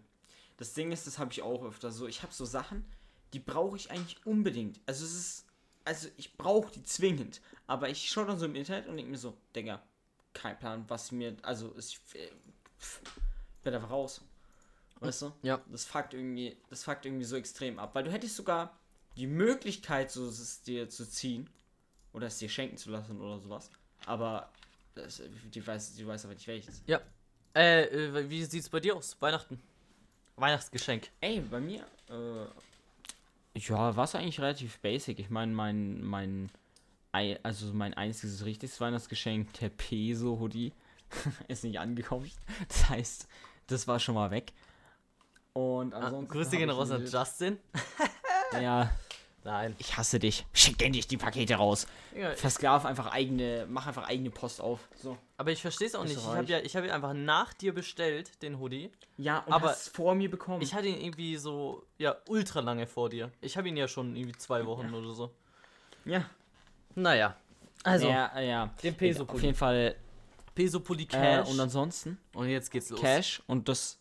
[0.57, 2.07] Das Ding ist, das habe ich auch öfter so.
[2.07, 2.85] Ich habe so Sachen,
[3.33, 4.79] die brauche ich eigentlich unbedingt.
[4.85, 5.45] Also es ist,
[5.83, 7.41] also ich brauche die zwingend.
[7.67, 9.81] Aber ich schaue dann so im Internet und denke mir so, Digga,
[10.33, 14.21] kein Plan, was mir, also ich, ich werde einfach raus.
[15.01, 15.31] Weißt du?
[15.41, 15.61] Ja.
[15.67, 17.95] Das fuckt irgendwie, das fuckt irgendwie so extrem ab.
[17.95, 18.78] Weil du hättest sogar
[19.19, 21.49] die Möglichkeit, so es dir zu ziehen.
[22.13, 23.69] Oder es dir schenken zu lassen oder sowas.
[24.05, 24.49] Aber
[24.95, 25.21] das,
[25.53, 26.81] die, weiß, die weiß aber nicht welches.
[26.87, 27.01] Ja.
[27.53, 29.15] Äh, äh wie sieht's bei dir aus?
[29.19, 29.61] Weihnachten.
[30.35, 31.09] Weihnachtsgeschenk.
[31.19, 35.19] Ey, bei mir, äh, ja, war es eigentlich relativ basic.
[35.19, 36.49] Ich meine, mein, mein,
[37.11, 40.73] also mein einziges richtiges Weihnachtsgeschenk, der Peso-Hoodie,
[41.47, 42.31] ist nicht angekommen.
[42.69, 43.27] Das heißt,
[43.67, 44.53] das war schon mal weg.
[45.53, 46.31] Und ah, ansonsten.
[46.31, 47.59] Ah, Grüße gehen raus an Justin.
[48.61, 48.89] ja.
[49.43, 49.75] Nein.
[49.79, 50.45] Ich hasse dich.
[50.53, 51.87] Schick endlich die Pakete raus.
[52.15, 54.87] Ja, Versklav einfach eigene, mach einfach eigene Post auf.
[54.95, 55.17] So.
[55.37, 56.17] Aber ich verstehe es auch nicht.
[56.17, 58.91] Ich habe ja, ich habe einfach nach dir bestellt, den Hoodie.
[59.17, 60.61] Ja, und aber vor mir bekommen.
[60.61, 63.31] Ich hatte ihn irgendwie so, ja, ultra lange vor dir.
[63.41, 64.97] Ich habe ihn ja schon irgendwie zwei Wochen ja.
[64.97, 65.31] oder so.
[66.05, 66.25] Ja.
[66.95, 67.35] Naja.
[67.83, 68.69] Also, ja, ja.
[68.83, 69.95] Den Peso Auf jeden Fall.
[70.53, 71.47] Peso Pulli Cash.
[71.47, 72.17] Äh, und ansonsten.
[72.33, 72.99] Und jetzt geht's los.
[72.99, 73.99] Cash und das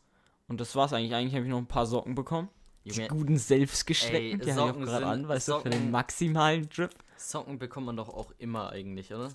[0.48, 1.14] und das war's eigentlich.
[1.14, 2.48] Eigentlich habe ich noch ein paar Socken bekommen.
[2.94, 6.68] Die guten selbstgeschleckten, die habe ich auch gerade an, weißt Socken, du, für den maximalen
[6.68, 6.94] Drip.
[7.16, 9.32] Socken bekommt man doch auch immer eigentlich, oder?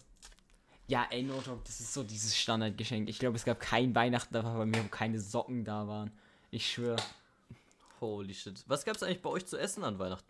[0.87, 3.07] Ja, ey, no talk, das ist so dieses Standardgeschenk.
[3.09, 6.11] Ich glaube, es gab kein Weihnachten, da bei mir keine Socken da waren.
[6.51, 7.01] Ich schwöre.
[8.01, 8.63] Holy shit.
[8.67, 10.27] Was gab's eigentlich bei euch zu essen an Weihnachten?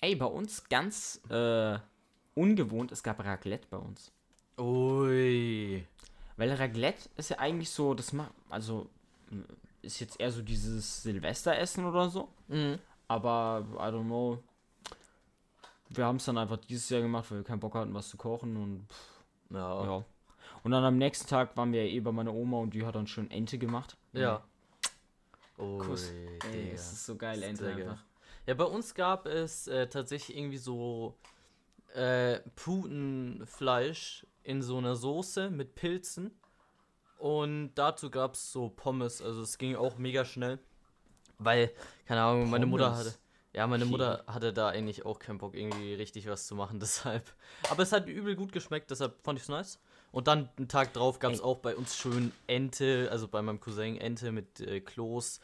[0.00, 1.78] Ey, bei uns ganz äh,
[2.34, 4.10] ungewohnt, es gab Raclette bei uns.
[4.58, 5.86] Ui.
[6.36, 8.90] Weil Raclette ist ja eigentlich so, das macht, also
[9.84, 12.28] ist jetzt eher so dieses Silvesteressen oder so.
[12.48, 12.78] Mhm.
[13.08, 14.42] Aber, I don't know.
[15.88, 18.16] Wir haben es dann einfach dieses Jahr gemacht, weil wir keinen Bock hatten, was zu
[18.16, 19.84] kochen und pff, ja.
[19.84, 20.04] ja.
[20.62, 23.06] Und dann am nächsten Tag waren wir eh bei meiner Oma und die hat dann
[23.06, 23.96] schön Ente gemacht.
[24.12, 24.42] Ja.
[25.58, 26.10] Oh, Kuss.
[26.50, 28.02] Ey, das ist so geil, Ente einfach.
[28.46, 31.16] Ja, bei uns gab es äh, tatsächlich irgendwie so
[31.94, 36.32] äh, Putenfleisch in so einer Soße mit Pilzen.
[37.24, 39.22] Und dazu gab es so Pommes.
[39.22, 40.58] Also es ging auch mega schnell.
[41.38, 41.70] Weil,
[42.04, 42.50] keine Ahnung, Pommes.
[42.50, 43.14] meine Mutter hatte.
[43.54, 43.86] Ja, meine.
[43.86, 47.24] Mutter hatte da eigentlich auch keinen Bock, irgendwie richtig was zu machen, deshalb.
[47.70, 49.80] Aber es hat übel gut geschmeckt, deshalb fand ich es nice.
[50.12, 53.58] Und dann einen Tag drauf gab es auch bei uns schön Ente, also bei meinem
[53.58, 55.40] Cousin Ente mit äh, Kloß,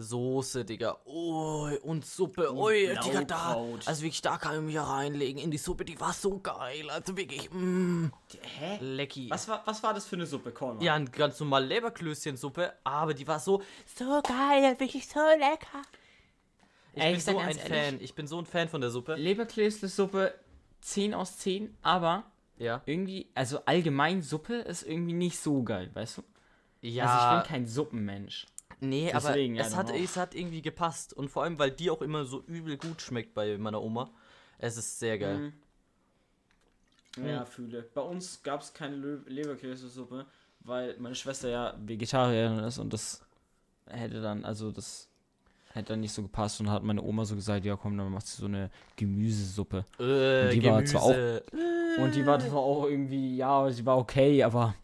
[0.00, 0.98] Soße, Digga.
[1.04, 2.52] Oh, und Suppe.
[2.54, 3.56] Oh, Digga, da.
[3.86, 6.88] Also wirklich, da kann ich mich ja reinlegen in die Suppe, die war so geil.
[6.90, 8.06] Also wirklich, mm,
[8.58, 8.78] Hä?
[8.80, 9.28] lecky.
[9.30, 10.80] Was war, was war das für eine Suppe, Korn?
[10.80, 13.62] Ja, ein ganz normal Leberklößchensuppe, aber die war so,
[13.96, 15.82] so geil, wirklich so lecker.
[16.94, 18.90] Ich Ey, bin ich so ein ehrlich- Fan, ich bin so ein Fan von der
[18.90, 19.14] Suppe.
[19.14, 20.34] Leberklößle-Suppe
[20.80, 22.24] 10 aus 10, aber
[22.58, 22.82] Ja.
[22.86, 26.22] irgendwie, also allgemein Suppe ist irgendwie nicht so geil, weißt du?
[26.82, 28.46] Ja, Also ich bin kein Suppenmensch.
[28.80, 29.94] Nee, deswegen, aber ja, es hat, auch.
[29.94, 31.12] es hat irgendwie gepasst.
[31.12, 34.10] Und vor allem, weil die auch immer so übel gut schmeckt bei meiner Oma.
[34.58, 35.52] Es ist sehr geil.
[37.16, 37.26] Mhm.
[37.26, 37.82] Ja, fühle.
[37.94, 40.26] Bei uns gab es keine Lö- Leberkäsesuppe,
[40.60, 43.20] weil meine Schwester ja Vegetarierin ist und das
[43.86, 45.08] hätte dann, also das
[45.72, 48.26] hätte dann nicht so gepasst und hat meine Oma so gesagt, ja komm, dann macht
[48.28, 49.84] sie so eine Gemüsesuppe.
[49.98, 51.42] Äh, Und die war zwar auch- Gemüse.
[51.98, 54.74] Und die war zwar auch irgendwie, ja, sie war okay, aber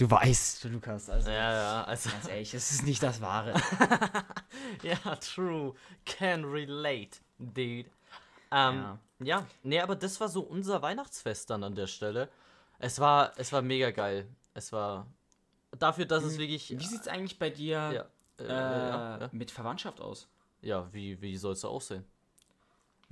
[0.00, 2.10] du weißt, Lukas, also Ja, ja, also.
[2.10, 3.54] ganz ehrlich, es ist nicht das Wahre.
[4.82, 5.74] ja, true.
[6.06, 7.90] Can relate, dude.
[8.50, 8.98] Ähm, ja.
[9.22, 9.46] Ja.
[9.62, 12.28] nee, aber das war so unser Weihnachtsfest dann an der Stelle.
[12.78, 14.26] Es war, es war mega geil.
[14.54, 15.06] Es war
[15.78, 16.70] dafür, dass es wirklich.
[16.70, 18.06] Wie sieht's eigentlich bei dir ja,
[18.38, 19.28] äh, äh, ja, ja.
[19.32, 20.28] mit Verwandtschaft aus?
[20.62, 22.04] ja, wie, wie soll es aussehen?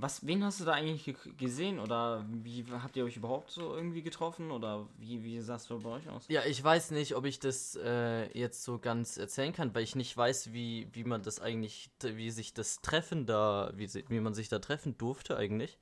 [0.01, 3.75] Was, wen hast du da eigentlich ge gesehen oder wie habt ihr euch überhaupt so
[3.75, 6.23] irgendwie getroffen oder wie, wie sah es so bei euch aus?
[6.29, 9.97] Ja, ich weiß nicht, ob ich das äh, jetzt so ganz erzählen kann, weil ich
[9.97, 14.33] nicht weiß, wie, wie man das eigentlich, wie sich das Treffen da, wie, wie man
[14.33, 15.77] sich da treffen durfte eigentlich.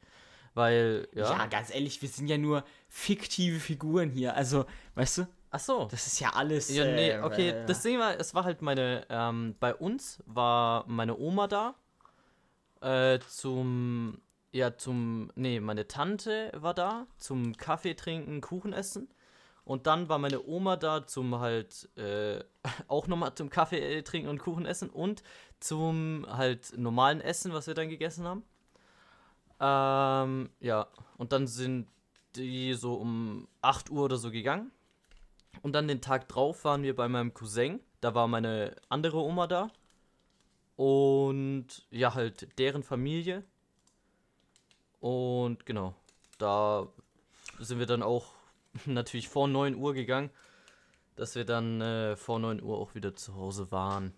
[0.56, 1.38] Weil, ja.
[1.38, 1.46] Ja.
[1.46, 4.36] ganz ehrlich, wir sind ja nur fiktive Figuren hier.
[4.36, 5.88] Also, weißt du, Ach so.
[5.92, 6.74] das ist ja alles.
[6.74, 10.24] Ja, nee, äh, okay, äh, das Ding war, es war halt meine, ähm, bei uns
[10.26, 11.76] war meine Oma da,
[12.82, 19.10] äh, zum, ja, zum, nee, meine Tante war da, zum Kaffee trinken, Kuchen essen.
[19.64, 22.42] Und dann war meine Oma da zum halt, äh,
[22.88, 25.24] auch nochmal zum Kaffee äh, trinken und Kuchen essen und
[25.60, 28.44] zum halt normalen Essen, was wir dann gegessen haben.
[29.60, 30.88] Ähm, ja,
[31.18, 31.88] und dann sind
[32.36, 34.72] die so um 8 Uhr oder so gegangen.
[35.62, 37.80] Und dann den Tag drauf waren wir bei meinem Cousin.
[38.00, 39.70] Da war meine andere Oma da.
[40.78, 43.44] Und ja, halt deren Familie.
[45.00, 45.96] Und genau,
[46.38, 46.88] da
[47.60, 48.34] sind wir dann auch
[48.86, 50.30] natürlich vor 9 Uhr gegangen,
[51.16, 54.14] dass wir dann äh, vor 9 Uhr auch wieder zu Hause waren.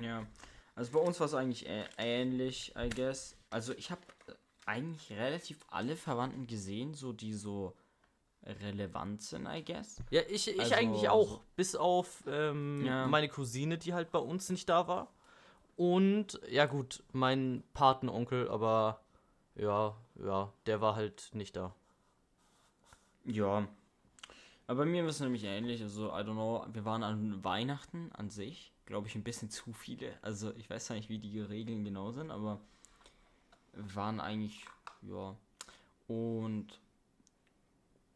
[0.00, 0.26] Ja.
[0.74, 1.66] Also bei uns war es eigentlich
[1.98, 3.36] ähnlich, I guess.
[3.50, 4.00] Also ich habe
[4.64, 7.74] eigentlich relativ alle Verwandten gesehen, so die so
[8.44, 10.02] relevant sind, I guess.
[10.10, 11.40] Ja, ich, ich Also, eigentlich auch.
[11.56, 13.06] Bis auf ähm, Ja.
[13.06, 15.08] meine Cousine, die halt bei uns nicht da war.
[15.76, 19.00] Und, ja gut, mein Patenonkel, aber
[19.54, 21.74] ja, ja, der war halt nicht da.
[23.24, 23.66] Ja.
[24.66, 25.82] Aber bei mir war es nämlich ähnlich.
[25.82, 29.72] Also, I don't know, wir waren an Weihnachten an sich, glaube ich, ein bisschen zu
[29.72, 30.12] viele.
[30.22, 32.60] Also, ich weiß zwar nicht, wie die Regeln genau sind, aber
[33.74, 34.64] wir waren eigentlich,
[35.02, 35.36] ja.
[36.08, 36.80] Und,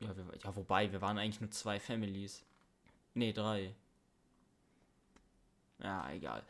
[0.00, 2.42] ja, wir, ja, wobei, wir waren eigentlich nur zwei Families.
[3.14, 3.74] Nee, drei.
[5.82, 6.42] Ja, egal.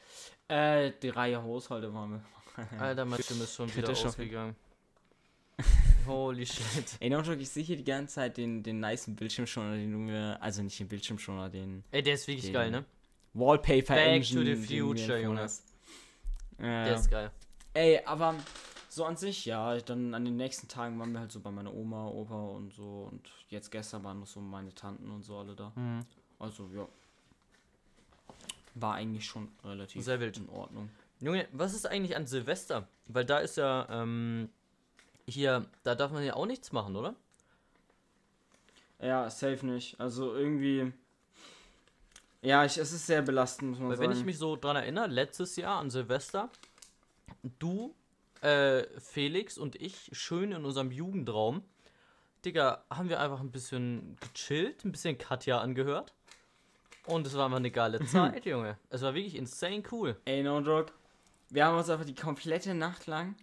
[0.49, 2.25] Äh, drei Haushalte waren wir.
[2.81, 4.55] Alter, meine Stimme ist schon wieder ausgegangen.
[6.07, 6.97] Holy shit.
[7.01, 10.39] Ey, Notebook, ich sehe hier die ganze Zeit den, den nicen Bildschirmschoner, den du mir,
[10.41, 12.85] also nicht den Bildschirmschoner, den Ey, der ist wirklich Den- geil, ne?
[13.35, 14.45] Wallpaper Back Engine.
[14.45, 15.41] to the future, Junge.
[15.41, 15.65] hast.
[16.59, 17.31] Der Äh, ist geil.
[17.75, 18.35] ey, aber
[18.97, 21.73] so an sich, ja, dann an den nächsten Tagen waren wir halt so bei meiner
[21.73, 25.55] Oma, Opa und so und jetzt gestern waren noch so meine Tanten und so alle
[25.55, 25.71] da.
[25.77, 26.01] Mhm.
[26.39, 26.89] Also, ja.
[28.75, 30.39] War eigentlich schon relativ Sehr wild.
[30.39, 30.91] in Ordnung.
[31.21, 32.89] Junge, was ist eigentlich an Silvester?
[33.07, 34.49] Weil da ist ja, ähm,
[35.27, 37.15] hier, da darf man ja auch nichts machen, oder?
[39.01, 40.01] Ja, safe nicht.
[40.01, 40.93] Also irgendwie.
[42.41, 44.11] Ja, ich, es ist sehr belastend, muss man Weil sagen.
[44.11, 46.49] wenn ich mich so dran erinnere, letztes Jahr an Silvester,
[47.59, 47.95] du,
[48.47, 51.63] äh, Felix und ich schön in unserem Jugendraum,
[52.45, 56.15] Digga, haben wir einfach ein bisschen gechillt, ein bisschen Katja angehört.
[57.07, 58.79] Und es war einfach eine geile Zeit, Junge.
[58.89, 60.17] Es war wirklich insane cool.
[60.25, 60.93] Ey, no joke.
[61.51, 63.35] Wir haben uns einfach die komplette Nacht lang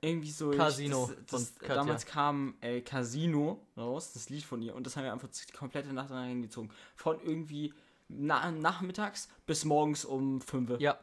[0.00, 0.50] irgendwie so.
[0.50, 1.74] Casino Ich, das, das, von Katja.
[1.74, 5.52] damals kam äh, Casino raus, das Lied von ihr, und das haben wir einfach die
[5.52, 6.70] komplette Nacht lang hingezogen.
[6.94, 7.74] Von irgendwie
[8.08, 10.98] na, nachmittags bis morgens um 5 Ja,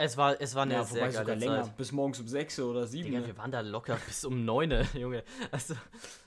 [0.00, 1.62] es war, es war eine ja, sehr sogar geile länger.
[1.64, 1.76] Zeit.
[1.76, 3.10] Bis morgens um 6 oder 7.
[3.10, 5.22] Digga, wir waren da locker bis um 9, Junge.
[5.50, 5.74] Also,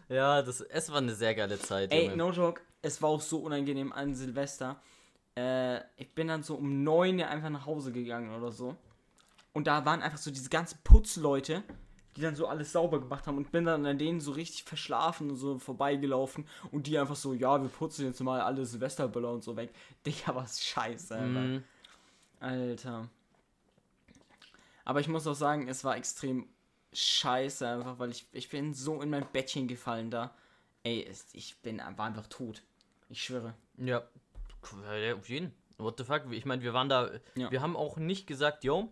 [0.10, 2.18] ja, das, es war eine sehr geile Zeit, Ey, Junge.
[2.18, 4.78] no joke, es war auch so unangenehm an Silvester.
[5.36, 8.76] Äh, ich bin dann so um 9 Uhr einfach nach Hause gegangen oder so.
[9.54, 11.64] Und da waren einfach so diese ganzen Putzleute,
[12.16, 15.32] die dann so alles sauber gemacht haben und bin dann an denen so richtig verschlafen
[15.32, 19.44] und so vorbeigelaufen und die einfach so, ja, wir putzen jetzt mal alle Silvesterböller und
[19.44, 19.74] so weg.
[20.06, 21.28] Digga, was scheiße, Alter.
[21.28, 21.64] Mhm.
[22.40, 23.10] Alter.
[24.86, 26.48] Aber ich muss auch sagen, es war extrem
[26.94, 30.36] scheiße einfach, weil ich, ich bin so in mein Bettchen gefallen da.
[30.84, 32.62] Ey, ich bin war einfach tot.
[33.10, 33.54] Ich schwöre.
[33.78, 34.04] Ja,
[34.98, 35.54] ja, auf jeden.
[35.78, 36.24] What the fuck?
[36.32, 37.10] Ich meine, wir waren da.
[37.36, 37.52] Ja.
[37.52, 38.92] Wir haben auch nicht gesagt, yo,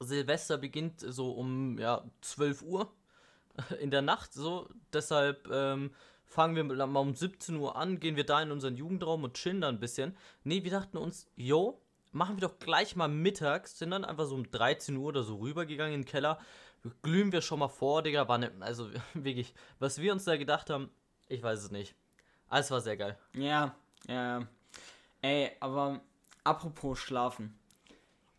[0.00, 2.92] Silvester beginnt so um ja, 12 Uhr
[3.80, 4.32] in der Nacht.
[4.32, 5.92] So, deshalb ähm,
[6.26, 9.60] fangen wir mal um 17 Uhr an, gehen wir da in unseren Jugendraum und chillen
[9.60, 10.16] da ein bisschen.
[10.44, 11.80] Nee, wir dachten uns, yo,
[12.12, 15.36] machen wir doch gleich mal mittags, sind dann einfach so um 13 Uhr oder so
[15.36, 16.38] rübergegangen in den Keller.
[17.02, 18.28] Glühen wir schon mal vor, Digga.
[18.28, 20.90] War ne, also wirklich, was wir uns da gedacht haben,
[21.28, 21.94] ich weiß es nicht.
[22.48, 23.18] Alles war sehr geil.
[23.34, 23.74] Ja,
[24.06, 24.46] ja.
[25.22, 26.00] Ey, aber
[26.44, 27.58] apropos schlafen.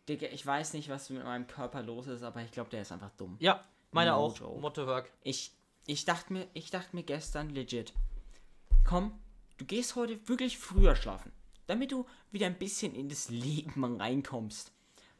[0.08, 2.92] Digga, ich weiß nicht, was mit meinem Körper los ist, aber ich glaube, der ist
[2.92, 3.36] einfach dumm.
[3.40, 4.38] Ja, meine No auch.
[4.38, 4.60] joke.
[4.60, 5.10] Mottowerk.
[5.22, 5.52] Ich,
[5.86, 7.94] ich dachte mir, ich dachte mir gestern legit,
[8.86, 9.18] komm,
[9.56, 11.32] du gehst heute wirklich früher schlafen,
[11.66, 14.72] damit du wieder ein bisschen in das Leben reinkommst.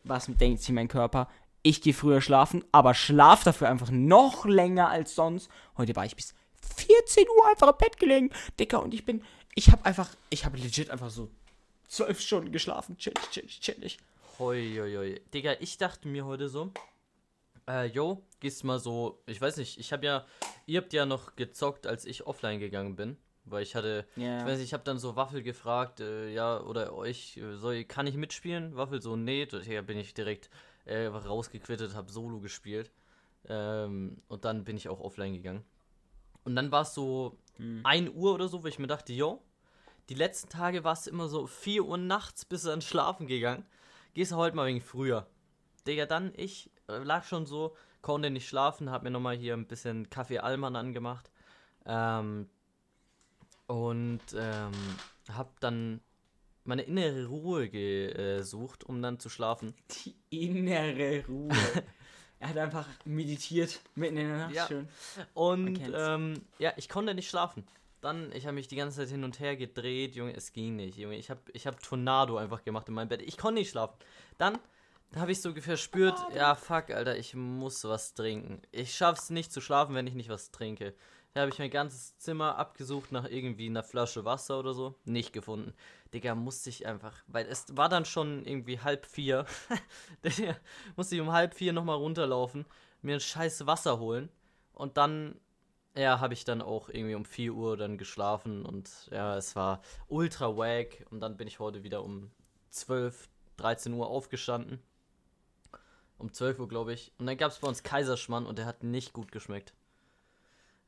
[0.05, 1.29] Was denkt sich mein Körper?
[1.63, 5.49] Ich gehe früher schlafen, aber schlaf dafür einfach noch länger als sonst.
[5.79, 6.35] Heute war ich bis
[6.77, 9.23] 14 Uhr einfach im Bett gelegen, Dicker, und ich bin,
[9.55, 11.31] ich habe einfach, ich habe legit einfach so
[11.89, 13.99] zwölf Stunden geschlafen, chillig, chillig, chillig.
[14.39, 15.21] Hoi, hoi, hoi.
[15.33, 16.73] Digga, ich dachte mir heute so,
[17.69, 20.27] äh, yo, gehst mal so, ich weiß nicht, ich habe ja,
[20.67, 24.39] ihr habt ja noch gezockt, als ich offline gegangen bin, weil ich hatte, Ja.
[24.39, 27.85] ich weiß nicht, ich habe dann so Waffel gefragt, äh, ja, oder euch, äh, soll,
[27.85, 28.77] kann ich mitspielen?
[28.77, 30.51] Waffel so, nee, da bin ich direkt
[30.85, 32.91] äh, rausgequittet, habe Solo gespielt
[33.49, 35.65] ähm, und dann bin ich auch offline gegangen.
[36.45, 37.81] Und dann war es so Hm.
[37.85, 39.41] 1 Uhr oder so, wo ich mir dachte, yo,
[40.09, 43.65] die letzten Tage war es immer so 4 Uhr nachts, bis dann schlafen gegangen.
[44.13, 45.27] Gehst du heute mal wegen früher.
[45.87, 49.67] Digga, dann ich äh, lag schon so, konnte nicht schlafen, hab mir nochmal hier ein
[49.67, 51.31] bisschen Kaffee Allmann angemacht.
[51.87, 52.49] Ähm,
[53.67, 54.73] und ähm,
[55.33, 56.01] hab dann
[56.65, 59.75] meine innere Ruhe gesucht, um dann zu schlafen.
[60.05, 61.51] Die innere Ruhe.
[62.39, 64.55] er hat einfach meditiert mitten in der Nacht.
[64.55, 64.67] Ja.
[64.67, 64.89] Schön.
[65.35, 67.67] Und ähm, ja, ich konnte nicht schlafen.
[68.01, 70.99] Dann, ich habe mich die ganze Zeit hin und her gedreht, Junge, es ging nicht,
[70.99, 71.17] Junge.
[71.17, 73.23] Ich habe ich hab Tornado einfach gemacht in meinem Bett.
[73.23, 73.97] Ich konnte nicht schlafen.
[74.37, 74.59] Dann
[75.17, 78.61] habe ich so verspürt, ja, fuck, Alter, ich muss was trinken.
[78.73, 80.95] Ich schaff's nicht zu schlafen, wenn ich nicht was trinke.
[81.35, 84.95] Da habe ich mein ganzes Zimmer abgesucht nach irgendwie einer Flasche Wasser oder so.
[85.05, 85.75] Nicht gefunden.
[86.15, 89.45] Digga, musste ich einfach, weil es war dann schon irgendwie halb vier.
[90.25, 90.57] Digga,
[90.95, 92.65] musste ich um halb vier nochmal runterlaufen,
[93.03, 94.29] mir ein scheiß Wasser holen.
[94.75, 95.41] Und dann,
[95.97, 99.83] ja, habe ich dann auch irgendwie um 4 Uhr dann geschlafen und ja, es war
[100.07, 101.05] ultra wack.
[101.11, 102.31] Und dann bin ich heute wieder um
[102.71, 104.81] 12, 13 Uhr aufgestanden.
[106.19, 107.13] Um 12 Uhr, glaube ich.
[107.19, 109.75] Und dann gab es bei uns Kaiserschmann und der hat nicht gut geschmeckt.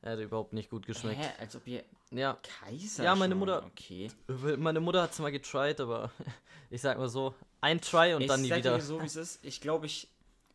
[0.01, 1.19] Er hat überhaupt nicht gut geschmeckt.
[1.19, 3.03] Hä, als ob ihr Ja, Kaiser.
[3.03, 4.09] Ja, meine schon- Mutter- Okay.
[4.57, 6.11] meine Mutter hat es mal getried, aber
[6.69, 8.75] ich sag mal so, ein Try und ich dann nie sag wieder.
[8.75, 9.43] dir so, wie es ist.
[9.43, 10.07] Ich glaube, ich,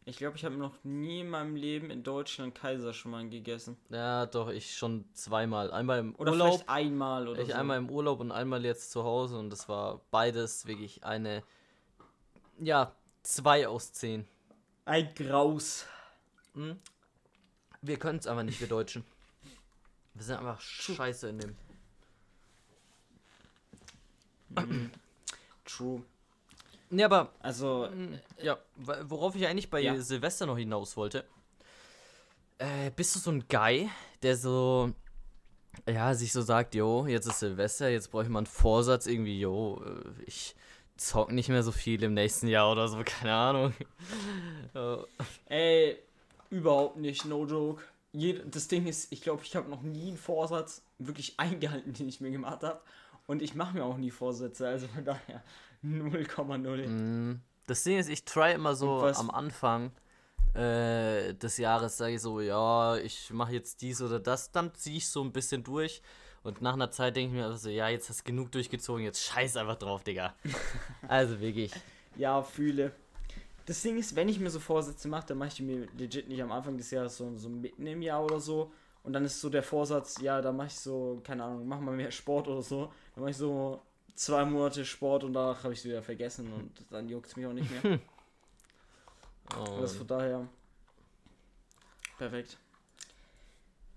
[0.05, 3.76] ich, glaube, ich habe noch nie in meinem Leben in Deutschland Kaiserschmarrn gegessen.
[3.90, 5.70] Ja, doch, ich schon zweimal.
[5.72, 6.48] Einmal im Oder Urlaub.
[6.55, 7.55] vielleicht einmal oder Ich so.
[7.55, 11.42] einmal im Urlaub und einmal jetzt zu Hause und das war beides wirklich eine,
[12.59, 14.26] ja, zwei aus zehn.
[14.85, 15.87] Ein Graus.
[16.55, 16.78] Hm?
[17.83, 19.05] Wir können es einfach nicht, wir Deutschen.
[20.14, 21.57] Wir sind einfach scheiße in dem.
[25.64, 26.03] True.
[26.90, 27.88] Ja, aber, Also,
[28.42, 29.98] ja, wa- worauf ich eigentlich bei Ja.
[30.01, 31.25] Silvester noch hinaus wollte.
[32.59, 33.88] Äh, bist du so ein Guy,
[34.22, 34.92] der so,
[35.88, 39.40] ja, sich so sagt, jo, jetzt ist Silvester, jetzt brauche ich mal einen Vorsatz, irgendwie,
[39.40, 40.55] jo, äh, ich
[40.98, 43.75] zock nicht mehr so viel im nächsten Jahr oder so, keine Ahnung.
[44.75, 44.96] Äh,
[45.46, 45.98] ey,
[46.51, 47.83] überhaupt nicht, no joke.
[48.12, 52.20] Das Ding ist, ich glaube, ich habe noch nie einen Vorsatz wirklich eingehalten, den ich
[52.20, 52.81] mir gemacht habe.
[53.27, 55.42] Und ich mache mir auch nie Vorsätze, also von daher
[55.85, 56.88] 0,0.
[56.88, 59.92] Mm, Das Ding ist, ich try immer so am Anfang
[60.55, 64.98] äh, des Jahres, sage ich so, ja, ich mache jetzt dies oder das, dann ziehe
[64.98, 66.02] ich so ein bisschen durch.
[66.42, 69.23] Und nach einer Zeit denke ich mir also, ja, jetzt hast du genug durchgezogen, jetzt
[69.23, 70.35] scheiß einfach drauf, Digga.
[71.08, 71.73] also wirklich.
[72.17, 72.92] Ja, fühle.
[73.67, 76.29] Das Ding ist, wenn ich mir so Vorsätze mache, dann mache ich die mir legit
[76.29, 78.73] nicht am Anfang des Jahres, so, so mitten im Jahr oder so.
[79.04, 81.94] Und dann ist so der Vorsatz, ja, da mache ich so, keine Ahnung, mach mal
[81.94, 82.92] mehr Sport oder so.
[83.15, 83.83] Dann mache ich so
[84.15, 87.46] zwei Monate Sport und danach habe ich es wieder vergessen und dann juckt es mich
[87.46, 87.98] auch nicht mehr.
[89.54, 90.48] Oh, von daher.
[92.17, 92.56] Perfekt.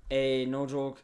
[0.10, 1.00] Ey, no joke.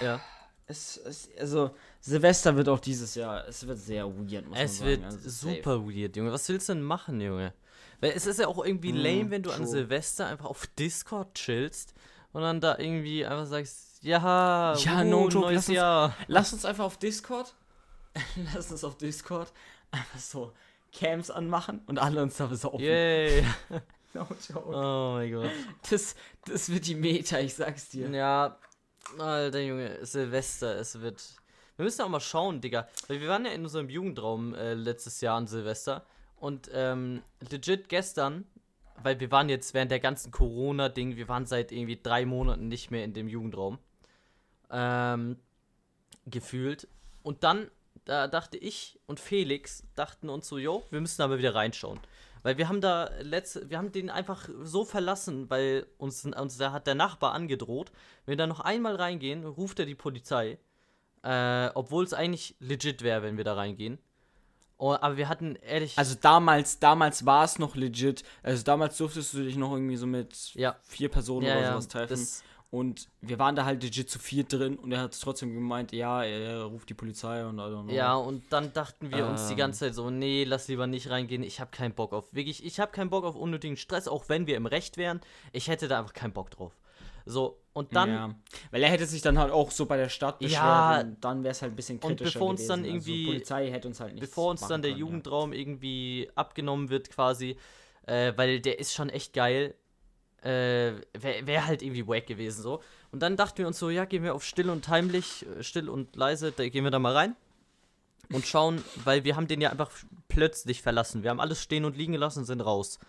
[0.00, 0.20] ja.
[0.66, 1.76] Es, es, also,
[2.06, 5.04] Silvester wird auch dieses Jahr, es wird sehr weird, muss Es wird.
[5.04, 5.56] Also, safe.
[5.56, 6.32] super weird, Junge.
[6.32, 7.52] Was willst du denn machen, Junge?
[8.00, 9.66] Weil es ist ja auch irgendwie Mm, lame, wenn du an true.
[9.66, 11.94] Silvester einfach auf Discord chillst
[12.32, 16.16] und dann da irgendwie einfach sagst, ja, Ja, wuhu, no joke, neues lass uns- Jahr.
[16.28, 17.54] Lass uns einfach auf Discord.
[18.54, 19.52] Lass uns auf Discord
[19.90, 20.52] einfach so
[20.92, 22.80] Cams anmachen und alle uns da besaufen.
[22.80, 23.44] Yay.
[24.14, 24.68] No joke.
[24.74, 25.50] Oh mein Gott.
[25.90, 26.14] Das,
[26.46, 28.08] das wird die Meta, ich sag's dir.
[28.08, 28.58] Ja,
[29.18, 31.22] alter Junge, Silvester, es wird.
[31.76, 32.88] Wir müssen auch mal schauen, Digga.
[33.08, 36.04] Weil wir waren ja in unserem Jugendraum äh, letztes Jahr an Silvester.
[36.36, 38.44] Und ähm, legit gestern,
[39.02, 42.90] weil wir waren jetzt während der ganzen Corona-Ding, wir waren seit irgendwie drei Monaten nicht
[42.90, 43.78] mehr in dem Jugendraum.
[44.70, 45.38] Ähm,
[46.26, 46.88] gefühlt.
[47.22, 47.70] Und dann,
[48.04, 52.00] da dachte ich und Felix, dachten uns so, jo, wir müssen aber wieder reinschauen.
[52.42, 56.72] Weil wir haben da letzte, wir haben den einfach so verlassen, weil uns, uns da
[56.72, 57.90] hat der Nachbar angedroht.
[58.24, 60.58] Wenn wir da noch einmal reingehen, ruft er die Polizei.
[61.26, 63.98] Äh, obwohl es eigentlich legit wäre, wenn wir da reingehen.
[64.78, 65.96] Oh, aber wir hatten ehrlich.
[65.98, 68.22] Also damals, damals war es noch legit.
[68.42, 70.76] Also damals durftest du dich noch irgendwie so mit Ja.
[70.82, 72.26] vier Personen ja, oder ja, sowas treffen.
[72.70, 76.22] und wir waren da halt legit zu viert drin und er hat trotzdem gemeint, ja,
[76.22, 77.86] er ruft die Polizei und know.
[77.88, 79.58] ja, und dann dachten wir uns die Ähm.
[79.58, 81.42] ganze Zeit so, nee, lass lieber nicht reingehen.
[81.42, 84.46] Ich habe keinen Bock auf, wirklich, ich habe keinen Bock auf unnötigen Stress, auch wenn
[84.46, 85.20] wir im Recht wären.
[85.52, 86.72] Ich hätte da einfach keinen Bock drauf.
[87.28, 88.34] So, und dann, ja.
[88.70, 91.00] Weil er hätte sich dann halt auch so bei der Stadt beschwert Ja.
[91.00, 92.68] und dann wäre es halt ein bisschen Und kritischer bevor uns gewesen.
[92.68, 96.88] dann also, irgendwie- Polizei hätte uns halt nicht bevor uns dann der Jugendraum irgendwie abgenommen
[96.88, 97.56] wird quasi,
[98.06, 99.74] äh, weil der ist schon echt geil,
[100.42, 100.48] äh,
[101.18, 102.80] wäre wär halt irgendwie wack gewesen so.
[103.10, 105.88] Und dann dachten wir uns so, ja, gehen wir auf still und heimlich, äh, still
[105.88, 107.34] und leise, da gehen wir da mal rein
[108.32, 109.90] und schauen, weil wir haben den ja einfach
[110.28, 111.24] plötzlich verlassen.
[111.24, 113.00] Wir haben alles stehen und liegen gelassen und sind raus.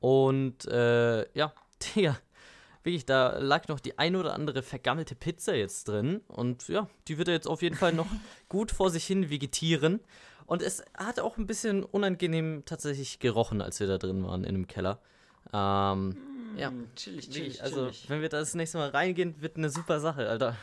[0.00, 1.52] Und äh, ja,
[1.96, 2.16] Digga,
[2.84, 6.20] wirklich, da lag noch die ein oder andere vergammelte Pizza jetzt drin.
[6.28, 8.06] Und ja, die wird jetzt auf jeden Fall noch
[8.48, 10.00] gut vor sich hin vegetieren.
[10.46, 14.54] Und es hat auch ein bisschen unangenehm tatsächlich gerochen, als wir da drin waren in
[14.54, 15.00] dem Keller.
[15.52, 16.16] Ähm,
[16.56, 18.04] ja, Hm, chillig, chillig, also chillig.
[18.08, 20.56] wenn wir da das nächste Mal reingehen, wird eine super Sache, Alter.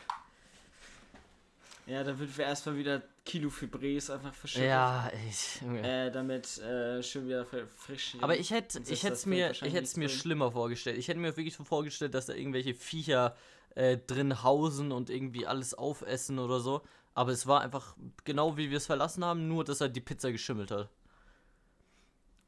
[1.89, 4.67] Ja, da wird wir erstmal wieder Kilo Fibres einfach verschüttet.
[4.67, 5.81] Ja, ich, Junge.
[5.81, 8.15] Äh, damit äh, schön wieder fr- frisch.
[8.21, 10.97] Aber ich hätte ich hätte mir ich hätte es mir schlimmer vorgestellt.
[10.97, 13.35] Ich hätte mir wirklich so vorgestellt, dass da irgendwelche Viecher
[13.75, 16.81] äh, drin hausen und irgendwie alles aufessen oder so.
[17.15, 20.31] Aber es war einfach genau wie wir es verlassen haben, nur dass halt die Pizza
[20.31, 20.89] geschimmelt hat.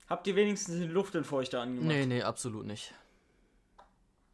[0.08, 1.88] Habt ihr wenigstens den Luftentfeuchter angemacht?
[1.88, 2.94] Nee, nee, absolut nicht.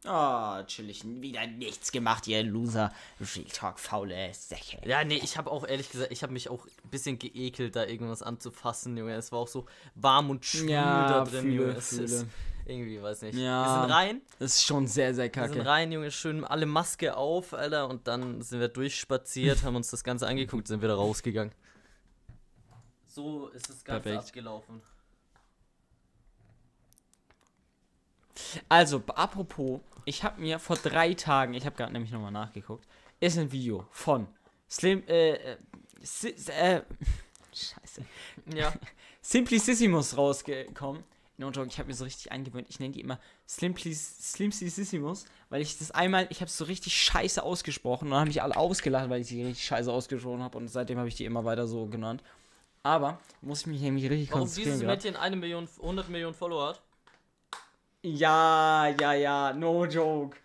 [0.04, 1.02] Ah, chillig.
[1.04, 2.92] Wieder nichts gemacht, ihr Loser.
[3.20, 4.78] Real Talk, faule Säcke.
[4.88, 7.84] Ja, nee, ich habe auch ehrlich gesagt, ich habe mich auch ein bisschen geekelt, da
[7.84, 9.14] irgendwas anzufassen, Junge.
[9.16, 11.72] Es war auch so warm und schwül Ja, da drin, fühle, Junge.
[11.72, 12.04] Es fühle.
[12.04, 12.26] ist
[12.64, 13.38] irgendwie, weiß nicht.
[13.38, 13.64] Ja.
[13.64, 15.66] Wir sind rein, Das ist schon sehr, sehr wir sind kacke.
[15.68, 20.04] rein, Junge, schön alle Maske auf, Alter, und dann sind wir durchspaziert, haben uns das
[20.04, 21.52] Ganze angeguckt, sind wieder rausgegangen.
[23.06, 24.28] So ist das Ganze Perfekt.
[24.28, 24.80] abgelaufen.
[28.68, 32.86] Also, apropos, ich habe mir vor drei Tagen, ich habe gerade nämlich nochmal nachgeguckt,
[33.20, 34.26] ist ein Video von
[34.70, 35.56] Slim, äh, äh,
[36.48, 36.82] äh,
[37.52, 38.04] Scheiße.
[38.54, 38.72] Ja.
[39.20, 41.04] Simplicissimus rausgekommen.
[41.36, 42.66] No joke, ich habe mir so richtig eingewöhnt.
[42.68, 47.42] Ich nenne die immer Slimplicissimus, weil ich das einmal, ich habe es so richtig scheiße
[47.42, 50.68] ausgesprochen und dann haben mich alle ausgelacht, weil ich sie richtig scheiße ausgesprochen habe und
[50.68, 52.24] seitdem habe ich die immer weiter so genannt.
[52.82, 54.78] Aber muss ich mich nämlich richtig Warum konzentrieren.
[54.78, 54.96] dieses grad.
[54.96, 56.82] Mädchen eine Million, 100 Millionen Follower hat?
[58.16, 60.36] Ja, ja, ja, no joke.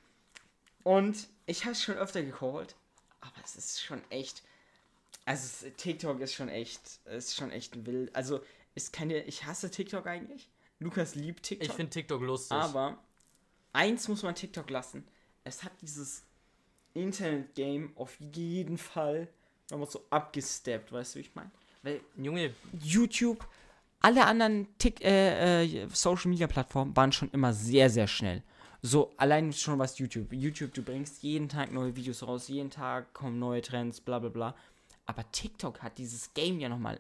[0.84, 2.76] Und ich habe es schon öfter gecallt,
[3.22, 4.43] aber es ist schon echt.
[5.26, 8.14] Also TikTok ist schon echt, ist schon echt wild.
[8.16, 8.41] Also
[8.76, 10.49] ist keine, ich hasse TikTok eigentlich.
[10.80, 11.70] Lukas liebt TikTok.
[11.70, 12.57] Ich finde TikTok lustig.
[12.57, 12.97] aber
[13.72, 15.07] eins muss man TikTok lassen.
[15.43, 16.24] Es hat dieses
[16.93, 19.28] Internet-Game auf jeden Fall
[19.70, 21.51] nochmal so abgesteppt, weißt du, wie ich meine?
[21.82, 23.45] Weil Junge, YouTube,
[24.04, 28.43] alle anderen Tik äh, äh, Social Media Plattformen waren schon immer sehr, sehr schnell.
[28.82, 30.34] So, allein schon was YouTube.
[30.34, 34.30] YouTube, du bringst jeden Tag neue Videos raus, jeden Tag kommen neue Trends, bla bla
[34.30, 34.56] bla.
[35.06, 36.99] Aber TikTok hat dieses Game ja nochmal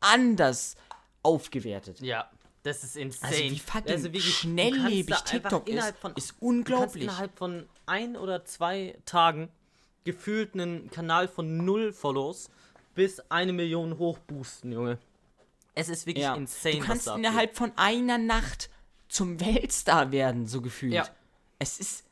[0.00, 0.76] anders
[1.22, 2.00] aufgewertet.
[2.00, 2.30] ja,
[2.62, 3.32] das ist insane.
[3.32, 7.04] Also wie fucking Also du kannst schnelllebig TikTok ist, von ist Du unglaublich.
[7.04, 9.48] innerhalb von ein oder zwei Tagen
[10.04, 12.50] gefühlt einen Kanal von null Follows
[12.94, 14.98] bis eine Million hochboosten, Junge.
[15.76, 16.34] Es ist wirklich Ja.
[16.34, 18.70] insane, Du kannst innerhalb von einer Nacht
[19.08, 20.94] zum Weltstar werden, so gefühlt.
[20.94, 21.08] Ja.
[21.60, 22.02] Es ist.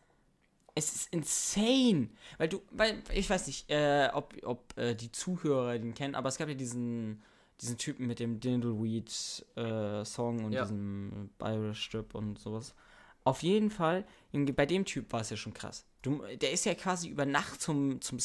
[0.77, 2.09] Es ist insane.
[2.37, 6.29] Weil du, weil, ich weiß nicht, äh, ob, ob äh, die Zuhörer den kennen, aber
[6.29, 7.23] es gab ja diesen,
[7.61, 10.63] diesen Typen mit dem Dindleweed-Song und Ja.
[10.63, 12.75] diesem Irish-Strip und sowas.
[13.25, 15.87] Auf jeden Fall, bei dem Typ war es ja schon krass.
[16.03, 18.19] Du, der ist ja quasi über Nacht zum, zum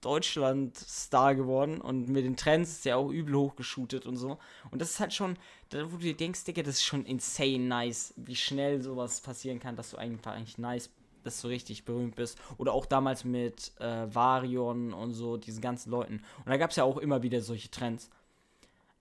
[0.00, 4.38] Deutschland-Star geworden und mit den Trends ist ja auch übel hochgeshootet und so.
[4.70, 5.36] Und das ist halt schon,
[5.70, 9.76] wo du dir denkst, Digga, das ist schon insane nice, wie schnell sowas passieren kann,
[9.76, 10.90] dass du einfach eigentlich nice,
[11.24, 12.38] dass du richtig berühmt bist.
[12.58, 16.22] Oder auch damals mit äh, Varion und so, diesen ganzen Leuten.
[16.38, 18.08] Und da gab es ja auch immer wieder solche Trends.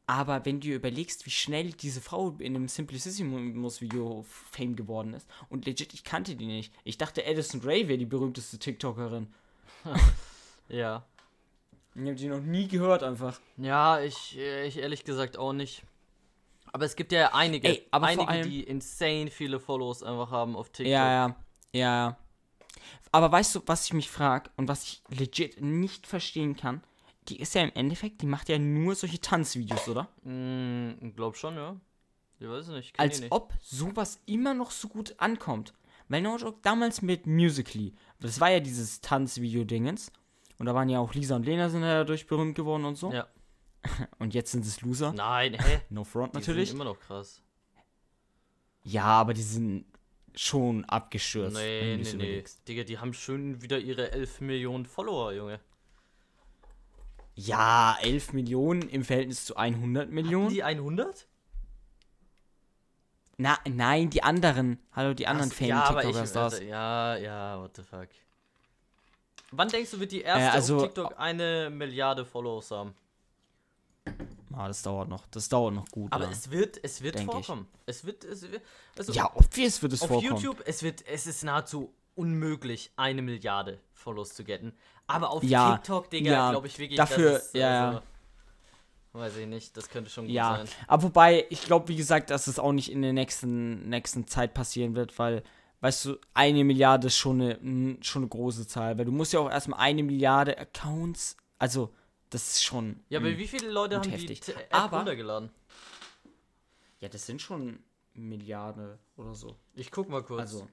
[0.10, 5.66] Aber wenn du überlegst, wie schnell diese Frau in dem Simplicissimus-Video Fame geworden ist, und
[5.66, 6.74] legit, ich kannte die nicht.
[6.86, 9.28] Ich dachte, Addison Ray wäre die berühmteste TikTokerin.
[10.70, 11.06] Ja.
[11.96, 13.40] Ich habe die noch nie gehört einfach.
[13.58, 15.84] Ja, ich, äh, ich ehrlich gesagt auch nicht.
[16.72, 20.56] Aber es gibt ja einige, Ey, aber einige, allem- die insane viele Follows einfach haben
[20.56, 20.92] auf TikTok.
[20.92, 21.36] Ja, ja,
[21.74, 22.18] ja.
[23.12, 26.84] Aber weißt du, was ich mich frage und was ich legit nicht verstehen kann?
[27.30, 30.08] Die ist ja im Endeffekt, die macht ja nur solche Tanzvideos, oder?
[30.24, 31.76] Mm, glaub schon, ja.
[32.40, 33.32] Ich weiß nicht, Als nicht.
[33.32, 35.74] ob sowas immer noch so gut ankommt.
[36.10, 40.12] Weil No Joke damals mit Musically, das war ja dieses Tanzvideo-Dingens.
[40.60, 43.12] Und da waren ja auch Lisa und Lena sind ja dadurch berühmt geworden und so.
[43.12, 43.28] Ja.
[44.20, 45.14] Und jetzt sind es Loser.
[45.14, 45.82] Nein, hä?
[45.90, 46.70] No front Die natürlich.
[46.70, 47.42] sind immer noch krass.
[48.84, 49.86] Ja, aber die sind
[50.36, 51.56] schon abgestürzt.
[51.56, 52.44] Nee, nee, nee.
[52.68, 55.60] Digga, die haben schon wieder ihre 11 Millionen Follower, Junge.
[57.36, 60.50] Ja, 11 Millionen im Verhältnis zu 100 Millionen.
[60.50, 61.28] Die 100?
[63.38, 64.80] Na, nein, die anderen.
[64.92, 68.10] Hallo, die anderen Ach, Fame ja, ich, TikToker also, ja, ja, what the fuck.
[69.52, 72.94] Wann denkst du, wird die erste Äh, also- auf TikTok eine Milliarde Follows haben?
[74.54, 75.26] Ah, das dauert noch.
[75.32, 76.12] Das dauert noch gut.
[76.12, 76.32] Aber ja.
[76.32, 77.46] es wird, es wird Denk ich.
[77.46, 77.68] vorkommen.
[77.86, 78.62] Es wird, es wird,
[78.98, 80.36] also ja, obvious wird es auf vorkommen.
[80.36, 84.74] YouTube, es wird, es ist nahezu unmöglich, eine Milliarde Follows zu getten.
[85.06, 87.88] Aber auf Ja, TikTok, Digga, ja, glaube ich wirklich, dafür- das ist, ja, ja.
[87.90, 88.02] also,
[89.14, 90.68] weiß ich nicht, das könnte schon gut Ja, sein.
[90.88, 94.54] aber wobei, ich glaube, wie gesagt, dass es auch nicht in der nächsten, nächsten Zeit
[94.56, 95.44] passieren wird, weil,
[95.82, 99.34] weißt du, eine Milliarde ist schon eine, mm, schon eine große Zahl, weil du musst
[99.34, 101.94] ja auch erstmal eine Milliarde Accounts, also,
[102.30, 103.00] das ist schon.
[103.10, 103.38] Ja, aber mm.
[103.38, 104.42] wie viele Leute haben heftig.
[104.42, 105.50] die App Aber- runtergeladen?
[107.00, 107.80] Ja, das sind schon
[108.14, 109.56] Milliarden oder so.
[109.76, 110.42] Ich guck mal kurz.
[110.42, 110.68] Also.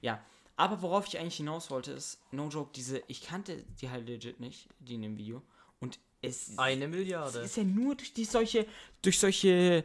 [0.00, 0.20] Ja,
[0.56, 4.40] aber worauf ich eigentlich hinaus wollte, ist, no joke, diese, ich kannte die halt legit
[4.40, 5.42] nicht, die in dem Video.
[5.80, 7.40] Und es eine Milliarde.
[7.40, 8.66] ist ja nur durch die solche,
[9.02, 9.84] durch solche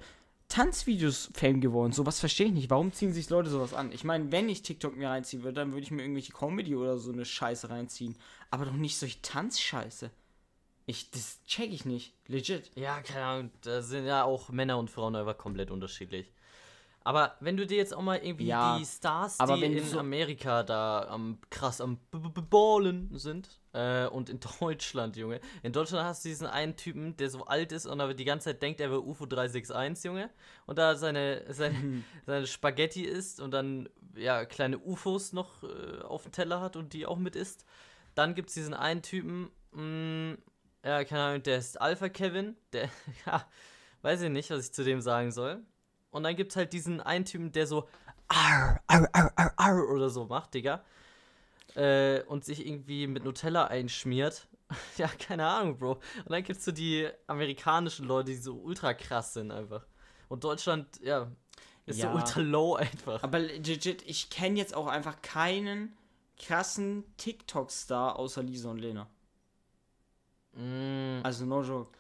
[0.52, 1.94] Tanzvideos Fame geworden.
[1.94, 2.70] Sowas verstehe ich nicht.
[2.70, 3.94] Warum ziehen sich Leute sowas an?
[3.94, 6.98] Ich meine, wenn ich TikTok mir reinziehen würde, dann würde ich mir irgendwelche Comedy oder
[6.98, 8.18] so eine Scheiße reinziehen.
[8.50, 10.12] Aber doch nicht solche Tanzscheiße.
[10.88, 12.14] Ich, das check ich nicht.
[12.28, 12.70] Legit.
[12.76, 16.34] Ja, keine Ahnung, da sind ja auch Männer und Frauen einfach komplett unterschiedlich.
[17.04, 20.62] Aber wenn du dir jetzt auch mal irgendwie Ja, die Stars, die in so- Amerika
[20.62, 25.40] da am krass am B -B Ballen sind äh, und in Deutschland, Junge.
[25.64, 28.46] In Deutschland hast du diesen einen Typen, der so alt ist und aber die ganze
[28.46, 30.30] Zeit denkt, er wäre UFO 361, Junge.
[30.68, 36.24] Und da seine, seine, seine Spaghetti isst und dann ja kleine UFOs noch äh, auf
[36.24, 37.66] dem Teller hat und die auch mit isst.
[38.14, 40.38] Dann gibt es diesen einen Typen, mh,
[40.86, 42.90] ja, keine Ahnung, der ist Alpha Kevin, der,
[43.26, 43.48] ja,
[44.04, 45.64] weiß ich nicht, was ich zu dem sagen soll.
[46.12, 47.88] Und dann gibt's halt diesen einen Typen, der so
[48.28, 50.84] arr, arr, arr, arr, arr oder so macht, Digga.
[51.76, 54.48] Äh, und sich irgendwie mit Nutella einschmiert.
[54.98, 55.94] ja, keine Ahnung, Bro.
[55.94, 59.86] Und dann gibt's so die amerikanischen Leute, die so ultra krass sind einfach.
[60.30, 61.32] Und Deutschland, ja,
[61.86, 62.12] ist Ja.
[62.12, 63.24] so ultra low einfach.
[63.24, 65.98] Aber legit, ich kenne jetzt auch einfach keinen
[66.38, 69.08] krassen TikTok-Star außer Lisa und Lena.
[70.54, 71.98] Mm, Also no joke.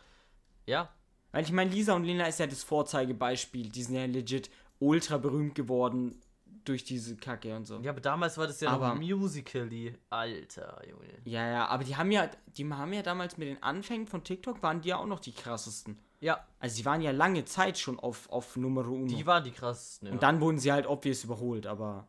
[0.66, 0.89] ja,
[1.32, 3.69] Weil ich meine, Lisa und Lena ist ja das Vorzeigebeispiel.
[3.69, 6.19] Die sind ja legit ultra berühmt geworden
[6.65, 7.79] durch diese Kacke und so.
[7.79, 9.95] ja, aber damals war das ja Aber- noch Musically.
[10.11, 11.07] Alter, Junge.
[11.25, 14.61] Ja, ja, aber die haben ja, die haben ja damals mit den Anfängen von TikTok
[14.61, 15.97] waren die ja auch noch die krassesten.
[16.19, 19.07] Ja, Also die waren ja lange Zeit schon auf, auf Nummer uno.
[19.07, 20.09] die waren die krassesten.
[20.09, 20.13] Ja.
[20.13, 22.07] und dann wurden sie halt obvious überholt, aber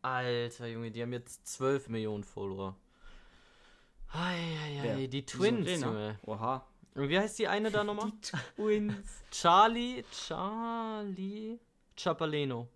[0.00, 2.76] Alter, Junge, die haben jetzt 12 Millionen Follower.
[4.12, 5.80] Eieiei, die Twins?
[5.80, 6.18] Junge.
[6.26, 6.66] Oha.
[6.94, 8.10] Und wie heißt die eine da nochmal?
[8.10, 8.94] Die Twins.
[9.30, 11.58] Charlie, Charlie
[11.96, 12.68] Chapaleno.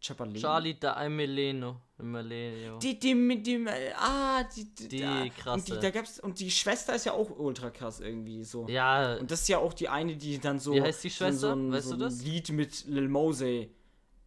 [0.00, 0.36] Chapalin.
[0.40, 1.76] Charlie D'Ameleno.
[1.98, 2.78] Ameleno.
[2.78, 5.54] Die, die mit dem, ah, die, die, Die da, krasse.
[5.58, 8.68] Und die, da gab's, und die Schwester ist ja auch ultra krass irgendwie so.
[8.68, 10.72] Ja, Und das ist ja auch die eine, die dann so.
[10.74, 11.32] Wie heißt die Schwester?
[11.48, 12.22] So ein, Weißt so du das?
[12.22, 13.74] Lied mit Lil Mosey.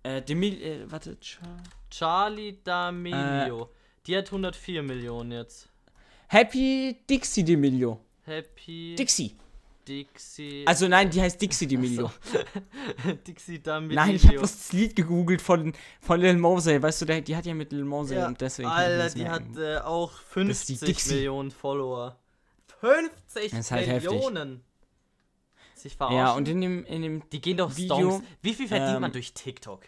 [0.04, 3.64] Äh, Demil, äh, warte, Cha- Charlie D'Amelio.
[3.64, 3.68] Äh.
[4.08, 5.70] Die hat 104 Millionen jetzt.
[6.32, 8.00] Happy Dixie D'Amelio.
[8.26, 9.36] Happy Dixie.
[9.86, 10.64] Dixie.
[10.66, 12.10] Also nein, die heißt Dixie D'Amelio.
[13.28, 13.96] Dixie D'Amelio.
[13.96, 16.82] Nein, ich habe das Lied gegoogelt von, von Lil Mosey.
[16.82, 18.70] Weißt du, der, die hat ja mit Lil Mosey Ja, und deswegen.
[18.70, 21.14] Alter, die hat äh, auch ist die 50 Dixie.
[21.16, 22.18] Millionen Follower.
[22.80, 24.10] 50 Das ist halt heftig.
[24.10, 24.64] Millionen.
[25.76, 26.18] Sich verarschen.
[26.18, 28.28] Ja, und in dem, in dem die gehen doch Video, Stonks.
[28.42, 29.82] Wie viel verdient ähm, man durch TikTok?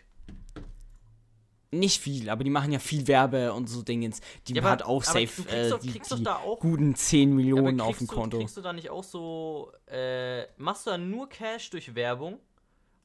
[1.80, 4.22] Nicht viel, aber die machen ja viel Werbe und so Dingens.
[4.48, 6.60] Die Ja, aber- hat auch aber safe du kriegst äh, doch- die, die da auch-
[6.60, 8.38] guten 10 Aber Millionen auf dem kriegst Konto.
[8.38, 12.40] Du, kriegst du da nicht auch so, äh, machst du da nur Cash durch Werbung?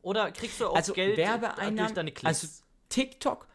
[0.02, 2.24] Oder kriegst du auch also Geld durch Werbeeinnahmen, deine Klicks?
[2.26, 2.46] also
[2.88, 3.46] TikTok,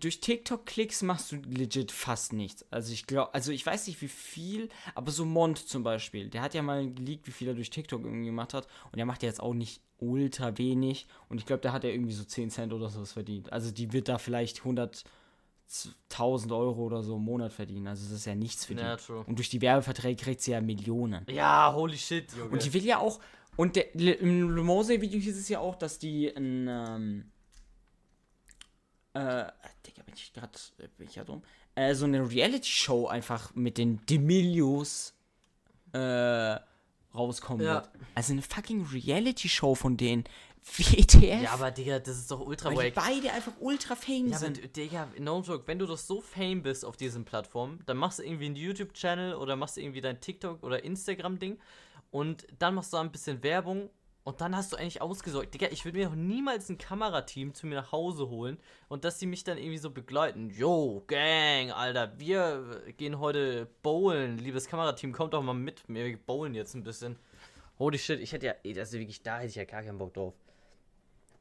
[0.00, 2.64] durch TikTok-Klicks machst du legit fast nichts.
[2.70, 6.42] Also ich glaube, also ich weiß nicht wie viel, aber so Mont zum Beispiel, der
[6.42, 9.22] hat ja mal geleakt, wie viel er durch TikTok irgendwie gemacht hat und der macht
[9.22, 12.50] ja jetzt auch nicht ultra wenig und ich glaube, der hat ja irgendwie so 10
[12.50, 13.52] Cent oder sowas verdient.
[13.52, 17.86] Also die wird da vielleicht 100.000 Euro oder so im Monat verdienen.
[17.86, 18.82] Also das ist ja nichts für die.
[18.82, 19.24] Ja, true.
[19.24, 21.24] Und durch die Werbeverträge kriegt sie ja Millionen.
[21.30, 22.50] ja, holy shit, Junge.
[22.50, 23.20] Und die will ja auch.
[23.54, 26.66] Und der, im Le Mans-Video hieß es ja auch, dass die ein.
[26.68, 27.30] Ähm,
[29.16, 29.52] äh,
[29.86, 30.58] Digga, bin ich gerade.
[30.98, 31.42] Bin ich ja dumm.
[31.74, 35.14] Äh, so eine Reality-Show einfach mit den Demilios
[35.92, 36.56] äh,
[37.14, 37.74] rauskommen Ja.
[37.74, 37.90] wird.
[38.14, 40.24] Also eine fucking Reality-Show von denen.
[40.78, 41.42] WTF?
[41.42, 42.94] ja, aber Digga, das ist doch ultra weil wack.
[43.06, 44.64] beide einfach ultra fame Ja, aber sind.
[44.64, 48.18] du- Digga, no joke, wenn du doch so fame bist auf diesen Plattformen, dann machst
[48.18, 51.60] du irgendwie einen YouTube-Channel oder machst du irgendwie dein TikTok- oder Instagram-Ding
[52.10, 53.90] und dann machst du da ein bisschen Werbung
[54.26, 55.54] und dann hast du eigentlich ausgesorgt.
[55.54, 58.58] Digga, ich würde mir doch niemals ein Kamerateam zu mir nach Hause holen
[58.88, 60.50] und dass die mich dann irgendwie so begleiten.
[60.50, 64.38] Yo, Gang, Alter, wir gehen heute bowlen.
[64.38, 65.84] Liebes Kamerateam, kommt doch mal mit.
[65.86, 67.14] Wir bowlen jetzt ein bisschen.
[67.78, 69.98] Holy shit, ich hätte ja, ey, das ist wirklich, da hätte ich ja gar keinen
[69.98, 70.34] Bock drauf.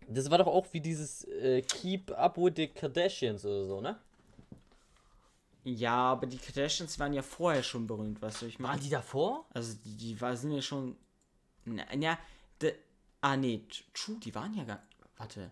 [0.07, 3.97] Das war doch auch wie dieses äh, Keep Up with the Kardashians oder so, ne?
[5.63, 8.75] Ja, aber die Kardashians waren ja vorher schon berühmt, weißt du, ich meine.
[8.75, 9.47] Waren die davor?
[9.55, 10.95] Also die, die war, sind ja schon.
[11.67, 12.15] Na, ja, de,
[13.25, 13.63] ah nee,
[13.93, 14.83] True, die waren ja gar.
[15.17, 15.51] Warte.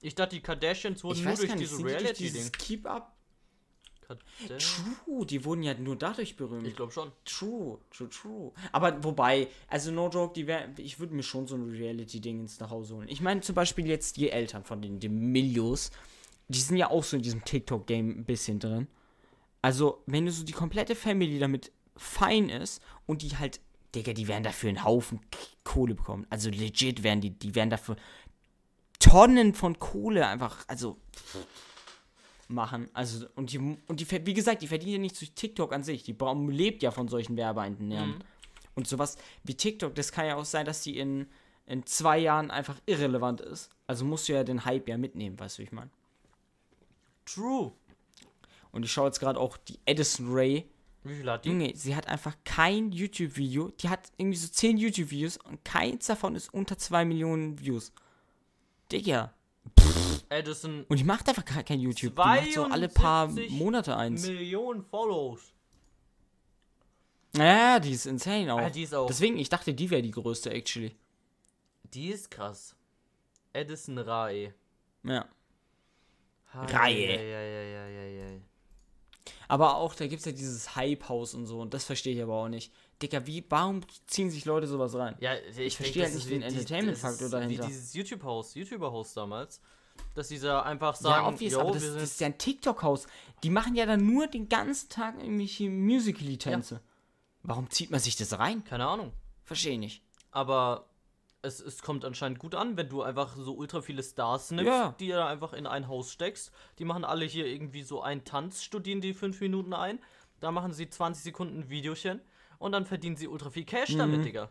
[0.00, 2.32] Ich dachte, die Kardashians wurden Ich nur weiß durch gar nicht, diese Reality-Ding.
[2.32, 3.14] dieses Keep Up?
[4.58, 6.66] True, die wurden ja nur dadurch berühmt.
[6.66, 7.12] Ich glaube schon.
[7.24, 8.52] True, true, true.
[8.72, 12.58] Aber wobei, also no joke, die wär, ich würde mir schon so ein Reality-Ding ins
[12.58, 13.08] nach Hause holen.
[13.08, 15.90] Ich meine zum Beispiel jetzt die Eltern von den Demilios,
[16.48, 18.88] die sind ja auch so in diesem TikTok-Game ein bisschen drin.
[19.62, 23.60] Also, wenn du so die komplette Family damit fein ist und die halt,
[23.94, 25.20] Digga, die werden dafür einen Haufen
[25.64, 26.26] Kohle bekommen.
[26.30, 27.96] Also legit werden die, die werden dafür
[28.98, 30.98] Tonnen von Kohle einfach, also
[32.48, 32.88] machen.
[32.92, 36.02] Also, und die, und die, wie gesagt, die verdienen ja nicht durch TikTok an sich.
[36.02, 38.18] Die bra- lebt ja von solchen Werbeeinnahmen.
[38.18, 38.24] Mhm.
[38.74, 41.28] Und sowas wie TikTok, das kann ja auch sein, dass die in,
[41.66, 43.70] in zwei Jahren einfach irrelevant ist.
[43.86, 45.90] Also musst du ja den Hype ja mitnehmen, weißt du, wie ich meine.
[47.24, 47.72] True.
[48.72, 50.68] Und ich schaue jetzt gerade auch die Edison Ray.
[51.02, 51.48] Wie viel hat die?
[51.48, 53.70] Junge, sie hat einfach kein YouTube-Video.
[53.70, 57.92] Die hat irgendwie so 10 YouTube-Videos und keins davon ist unter 2 Millionen Views.
[58.92, 59.32] Digga.
[60.28, 62.14] Edison Und die macht einfach gar kein YouTube.
[62.14, 64.26] Die macht so alle paar 72 Monate eins.
[64.26, 65.52] Millionen Follows.
[67.36, 68.58] Ja, die ist insane auch.
[68.58, 69.06] Ah, die ist auch.
[69.06, 70.96] Deswegen, ich dachte, die wäre die größte, actually.
[71.94, 72.74] Die ist krass.
[73.52, 74.52] Edison Rae.
[75.04, 75.26] Ja.
[76.52, 77.14] Reihe.
[77.14, 78.09] Ja, ja, ja, ja, ja, ja.
[79.50, 82.34] Aber auch, da gibt es ja dieses Hype-Haus und so, und das verstehe ich aber
[82.34, 82.72] auch nicht.
[83.02, 85.16] Dicker, wie, warum ziehen sich Leute sowas rein?
[85.20, 87.64] Ja, ich, Ich verstehe halt nicht den Entertainment-Faktor dahinter.
[87.64, 89.60] Wie dieses YouTube-Haus, YouTuber-Haus damals.
[90.14, 93.06] Dass die da einfach Ja, sagen, obvious, yo, aber das, das ist ja ein TikTok-Haus.
[93.42, 96.80] Die machen ja dann nur den ganzen Tag irgendwelche Musical.ly-Tänze.
[97.42, 98.62] Warum zieht man sich das rein?
[98.64, 99.12] keine Ahnung.
[99.44, 100.02] Verstehe ich nicht.
[100.30, 100.89] Aber
[101.42, 104.94] es, es kommt anscheinend gut an, wenn du einfach so ultra viele Stars nimmst, Ja.
[105.00, 106.52] die da einfach in ein Haus steckst.
[106.78, 109.98] Die machen alle hier irgendwie so einen Tanz, studieren die fünf Minuten ein.
[110.40, 112.20] Da machen sie 20 Sekunden ein Videochen
[112.58, 113.98] und dann verdienen sie ultra viel Cash Mhm.
[113.98, 114.50] damit, Digga.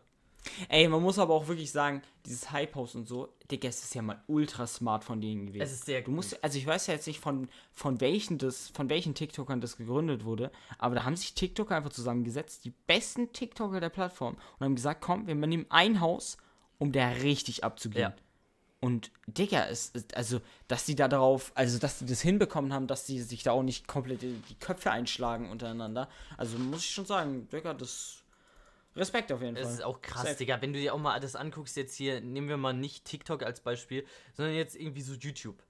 [0.70, 4.02] Ey, man muss aber auch wirklich sagen, dieses Hype-Haus und so, Digga, es ist ja
[4.02, 5.62] mal ultra smart von denen gewesen.
[5.62, 8.70] Es ist sehr Du musst, also ich weiß ja jetzt nicht von, von welchen das,
[8.70, 13.34] von welchen TikTokern das gegründet wurde, aber da haben sich TikToker einfach zusammengesetzt, die besten
[13.34, 16.38] TikToker der Plattform, und haben gesagt, komm, wir nehmen ein Haus,
[16.80, 18.12] um da richtig abzugehen.
[18.12, 18.16] Ja.
[18.82, 22.88] Und Digga, es ist, also, dass die da darauf, also dass die das hinbekommen haben,
[22.88, 26.10] dass die sich da auch nicht komplett die Köpfe einschlagen untereinander.
[26.38, 28.24] Also muss ich schon sagen, Digga, das
[28.96, 29.74] Respekt auf jeden Es Fall.
[29.74, 30.36] ist auch krass, Safe.
[30.36, 30.62] Digga.
[30.62, 33.60] Wenn du dir auch mal das anguckst, jetzt hier, nehmen wir mal nicht TikTok als
[33.60, 35.62] Beispiel, sondern jetzt irgendwie so YouTube.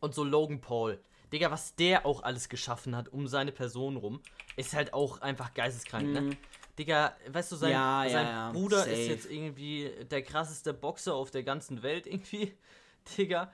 [0.00, 1.00] Und so Logan Paul.
[1.32, 4.20] Digga, was der auch alles geschaffen hat um seine Person rum,
[4.56, 6.36] ist halt auch einfach geisteskrank, ne?
[6.78, 7.72] Digga, weißt du, sein.
[7.72, 8.90] Ja, sein ja, Bruder safe.
[8.90, 12.52] ist jetzt irgendwie der krasseste Boxer auf der ganzen Welt irgendwie.
[13.16, 13.52] Digga.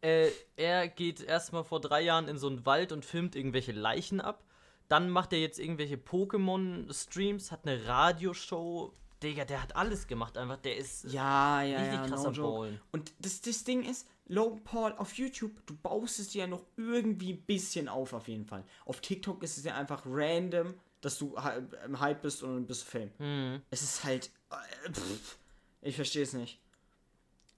[0.00, 4.20] Äh, er geht erstmal vor drei Jahren in so einen Wald und filmt irgendwelche Leichen
[4.20, 4.44] ab.
[4.88, 8.92] Dann macht er jetzt irgendwelche Pokémon-Streams, hat eine Radioshow.
[9.22, 10.58] Digga, der hat alles gemacht einfach.
[10.58, 12.68] Der ist Ja, ja, richtig ja, krasser no.
[12.92, 16.64] Und das, das Ding ist, Logan Paul auf YouTube, du baust es dir ja noch
[16.76, 18.64] irgendwie ein bisschen auf, auf jeden Fall.
[18.84, 20.74] Auf TikTok ist es ja einfach random,
[21.06, 21.36] dass du
[21.84, 23.10] im Hype bist und dann bist du Fame.
[23.18, 23.62] Hm.
[23.70, 24.30] Es ist halt.
[24.50, 25.36] äh, pff,
[25.82, 26.58] ich verstehe es nicht.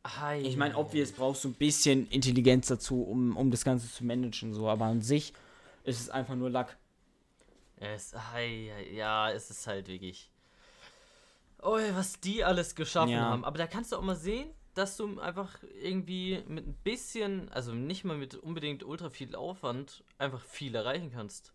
[0.07, 0.39] Hi.
[0.41, 4.53] Ich meine, obvious brauchst du ein bisschen Intelligenz dazu, um, um das Ganze zu managen,
[4.53, 5.33] so, aber an sich
[5.85, 6.77] ist es einfach nur Lack.
[7.77, 10.31] Es, hi, ja, es ist halt wirklich.
[11.63, 13.21] Oh, was die alles geschaffen Ja.
[13.21, 13.45] haben.
[13.45, 17.73] Aber da kannst du auch mal sehen, dass du einfach irgendwie mit ein bisschen, also
[17.73, 21.53] nicht mal mit unbedingt ultra viel Aufwand, einfach viel erreichen kannst.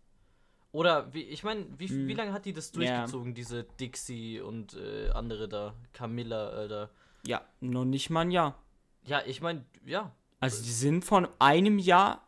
[0.74, 2.08] Oder, wie, ich meine, wie, Hm.
[2.08, 2.98] wie lange hat die das Ja.
[2.98, 6.90] durchgezogen, diese Dixie und äh, andere da, Camilla, äh, da?
[7.24, 8.58] Ja, noch nicht mal ein Jahr.
[9.06, 10.10] Ja, ich meine, ja.
[10.40, 12.26] Also die sind von einem Jahr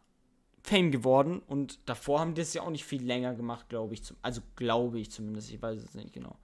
[0.63, 4.05] Fame geworden und davor haben die das ja auch nicht viel länger gemacht, glaube ich.
[4.05, 6.37] Zum, also glaube ich zumindest, ich weiß es nicht genau.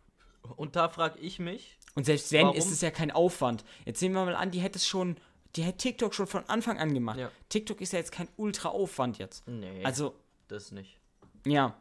[0.56, 2.56] Und da frage ich mich, Und selbst wenn, Warum?
[2.56, 3.64] ist es ja kein Aufwand.
[3.86, 5.16] Jetzt sehen wir mal an, die hätte es schon,
[5.54, 7.18] die hätte TikTok schon von Anfang an gemacht.
[7.20, 7.30] Ja.
[7.48, 9.46] TikTok ist ja jetzt kein Ultra-Aufwand jetzt.
[9.46, 10.14] nee, Also,
[10.48, 10.98] das nicht.
[11.46, 11.76] ja,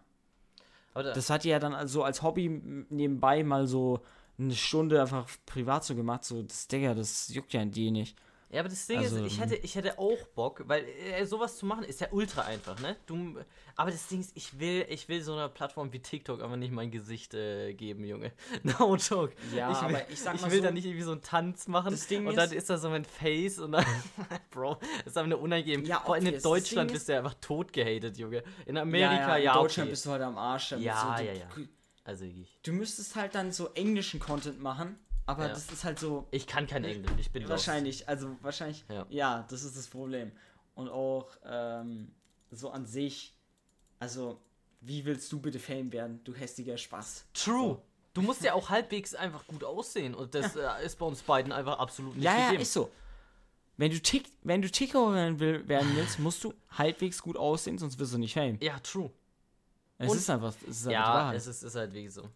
[0.94, 2.50] da, das hat die ja dann also als Hobby
[2.90, 4.02] nebenbei mal so
[4.38, 6.24] eine Stunde einfach privat so gemacht.
[6.24, 8.18] So, das, Digga, das juckt ja die nicht.
[8.52, 9.44] Ja, aber das Ding Also, ist, ich hm.
[9.50, 12.98] hätte, ich hätte auch Bock, weil äh, sowas zu machen ist ja ultra einfach, ne?
[13.06, 13.40] Du,
[13.78, 16.74] aber das Ding ist, ich will, ich will so einer Plattform wie TikTok aber nicht
[16.74, 18.34] mein Gesicht äh, geben, Junge.
[18.64, 19.34] No joke.
[19.56, 21.70] Ja, ich will, aber ich sag mal will so, da nicht irgendwie so einen Tanz
[21.70, 23.86] machen das Ding und dann ist- ist da so mein Face und dann,
[24.52, 25.86] Bro, das ist einfach nur unangenehm.
[25.86, 28.44] Ja, Vor allem in Deutschland bist du ja einfach tot gehatet, Junge.
[28.66, 29.92] In Amerika, ja, in Deutschland okay.
[29.92, 30.72] bist du heute am Arsch.
[30.72, 31.48] Ja, so, du, ja, ja.
[32.04, 35.50] Also ich, Du müsstest halt dann so englischen Content machen, aber Ja.
[35.54, 39.06] das ist halt so ich kann kein Englisch, ich bin wahrscheinlich, also wahrscheinlich, Ja.
[39.10, 39.46] ja.
[39.50, 40.32] das ist das Problem.
[40.76, 42.12] Und auch ähm,
[42.52, 43.36] so an sich,
[44.00, 44.40] also
[44.82, 47.26] wie willst du bitte Fame werden, du hässlicher Spaß?
[47.34, 47.82] True.
[48.14, 51.52] Du musst ja auch halbwegs einfach gut aussehen und das äh, ist bei uns beiden
[51.52, 52.62] einfach absolut nicht Ja, ja, gegeben.
[52.64, 52.90] ist so.
[53.78, 57.98] Wenn du, Tick, wenn du TikTokerin will, werden willst, musst du halbwegs gut aussehen, sonst
[58.00, 58.58] wirst du nicht Fame.
[58.62, 59.12] Ja, true.
[59.98, 62.28] Es Und- ist einfach, es ist einfach Ja, es ist, ist halt wirklich so.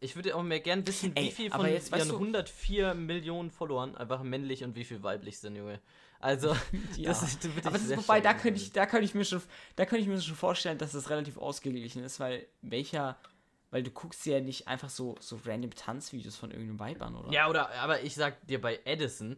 [0.00, 2.94] Ich würde auch mehr gern wissen, wie Ey, viel von jetzt, ihren weißt du- 104
[2.94, 5.80] Millionen Followern einfach männlich und wie viel weiblich sind, Junge.
[6.20, 6.54] Also,
[6.96, 7.08] Ja.
[7.10, 9.42] das ist, Aber das, sehr wobei, da könnte ich, da könnte ich mir schon,
[9.76, 13.16] da könnte ich mir schon vorstellen, dass das relativ ausgeglichen ist, weil welcher,
[13.70, 17.32] weil du guckst ja nicht einfach so, so random Tanzvideos von irgendeinem Weib an, oder?
[17.32, 19.36] Ja, oder, aber ich sag dir bei Edison,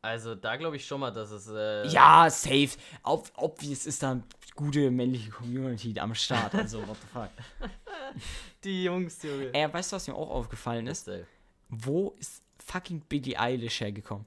[0.00, 1.48] also da glaube ich schon mal, dass es.
[1.48, 2.70] Äh, Ja, safe.
[3.04, 4.22] Ob, obvious ist da eine
[4.56, 7.30] gute männliche Community am Start, also what the fuck.
[8.64, 9.52] Die Jungs, Junge.
[9.52, 11.08] Ey, weißt du, was mir auch aufgefallen ist?
[11.08, 11.26] Ist,
[11.68, 14.26] Wo ist fucking Billie Eilish hergekommen?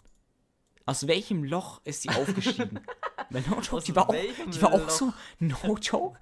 [0.86, 2.80] Aus welchem Loch ist sie aufgestiegen?
[3.30, 6.20] Weil no joke, die war, auch, die war auch so, no joke.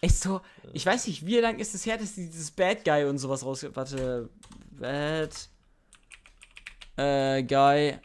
[0.00, 0.40] Ist so,
[0.72, 3.44] ich weiß nicht, wie lange ist es her, dass sie dieses Bad Guy und sowas
[3.44, 3.66] raus.
[3.72, 4.28] Warte,
[4.70, 5.48] Bad
[6.96, 7.98] äh, Guy,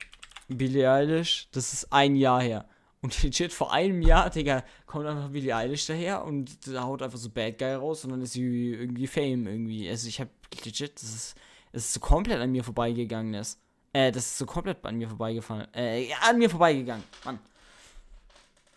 [0.47, 2.68] Billie Eilish, das ist ein Jahr her.
[3.01, 7.29] Und legit vor einem Jahr, Digga, kommt einfach Billie Eilish daher und haut einfach so
[7.29, 9.89] Bad Guy raus und dann ist sie irgendwie Fame irgendwie.
[9.89, 10.27] Also ich hab
[10.65, 11.35] legit, das ist,
[11.71, 13.57] das ist so komplett an mir vorbeigegangen ist.
[13.93, 15.73] Äh, das ist so komplett an mir vorbeigefallen.
[15.73, 17.03] Äh, an mir vorbeigegangen.
[17.23, 17.39] Mann.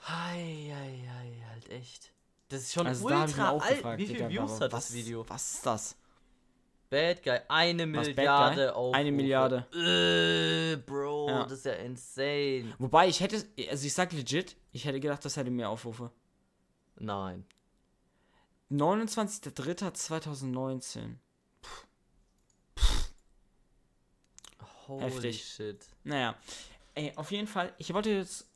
[0.07, 2.13] Hei, hei, hei, halt echt.
[2.49, 3.77] Das ist schon Also da ultra alt.
[3.77, 5.25] gefragt, Wie viele Views hat was, das Video?
[5.29, 5.97] Was ist das?
[6.91, 8.69] Bad Guy, eine Milliarde Guy?
[8.69, 8.99] Aufrufe.
[8.99, 9.67] Eine Milliarde.
[9.73, 11.02] Äh, Bro,
[11.43, 11.49] Ja.
[11.49, 12.75] das ist ja insane.
[12.79, 16.11] Wobei, ich hätte, also ich sag legit, ich hätte gedacht, das hätte mehr Aufrufe.
[16.97, 17.45] Nein.
[18.71, 21.17] 29.03.2019.
[24.89, 25.45] Holy Heftig.
[25.45, 25.85] shit.
[26.05, 26.35] Naja,
[26.95, 28.51] ey, auf jeden Fall, ich wollte jetzt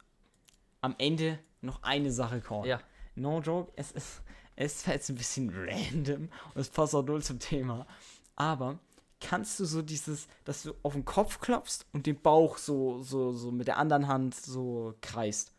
[0.80, 2.64] am Ende noch eine Sache callen.
[2.64, 2.80] Ja.
[3.14, 4.22] No joke, es ist,
[4.56, 7.86] es ist jetzt ein bisschen random und es passt auch null zum Thema,
[8.34, 8.78] aber
[9.20, 13.32] kannst du so dieses, dass du auf den Kopf klopfst und den Bauch so, so,
[13.32, 15.52] so mit der anderen Hand so kreist?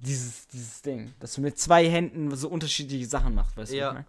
[0.00, 3.88] Dieses, dieses Ding, dass du mit zwei Händen so unterschiedliche Sachen machst, weißt Ja.
[3.88, 3.94] du?
[3.94, 4.06] mein?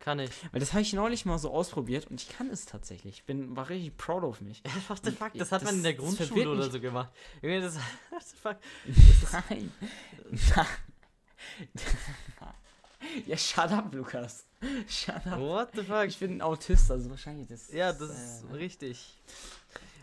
[0.00, 0.30] Kann ich.
[0.50, 3.18] Weil das habe ich neulich mal so ausprobiert und ich kann es tatsächlich.
[3.18, 4.60] Ich bin, war richtig proud of mich.
[4.88, 5.30] What the fuck?
[5.34, 7.10] Das Ja, hat man in der das- das Grundschule oder so gemacht.
[7.40, 7.76] Junge, das.
[8.10, 8.56] What the fuck?
[9.48, 9.70] Nein.
[13.26, 14.44] ja, shut up, Lukas.
[14.88, 15.40] Shut up.
[15.40, 16.06] What the fuck?
[16.06, 17.72] Ich bin ein Autist, also wahrscheinlich das.
[17.72, 19.18] Ja, das ist äh, richtig.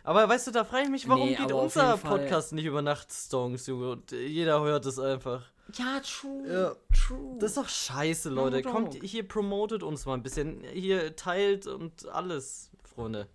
[0.04, 2.66] Aber weißt du, da frage ich mich, warum Nee, geht unser jeden Fall- Podcast nicht
[2.66, 3.91] über Nachtsongs, Junge?
[3.91, 5.43] Und jeder hört es einfach.
[5.74, 6.47] Ja, true.
[6.52, 6.76] Ja.
[6.93, 7.38] True.
[7.39, 8.62] Das ist doch scheiße, Leute.
[8.62, 10.64] No Kommt hier, promotet uns mal ein bisschen.
[10.74, 13.28] Hier teilt und alles, Freunde.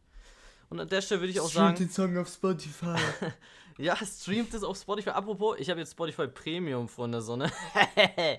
[0.71, 2.97] Und an der Stelle würde ich auch sagen, den Song auf Spotify.
[3.79, 5.11] ja, streamt es auf Spotify.
[5.11, 7.53] Apropos, ich habe jetzt Spotify Premium, Freunde, Sonne.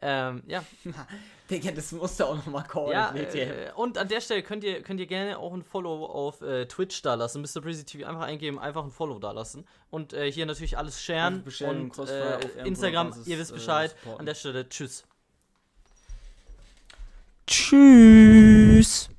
[0.00, 0.64] ähm, ja,
[1.50, 2.92] Digga, das musst du auch nochmal callen.
[2.92, 6.40] ja äh, und an der Stelle könnt ihr, könnt ihr gerne auch ein Follow auf
[6.40, 7.42] äh, Twitch da lassen.
[7.42, 7.60] Mr.
[7.60, 9.66] Breezy TV einfach eingeben, einfach ein Follow da lassen.
[9.90, 11.42] Und äh, hier natürlich alles sharen.
[11.42, 13.94] Und äh, auf Instagram, ihr wisst äh, Bescheid.
[14.18, 15.04] an der Stelle, tschüss.
[17.46, 19.10] Tschüss.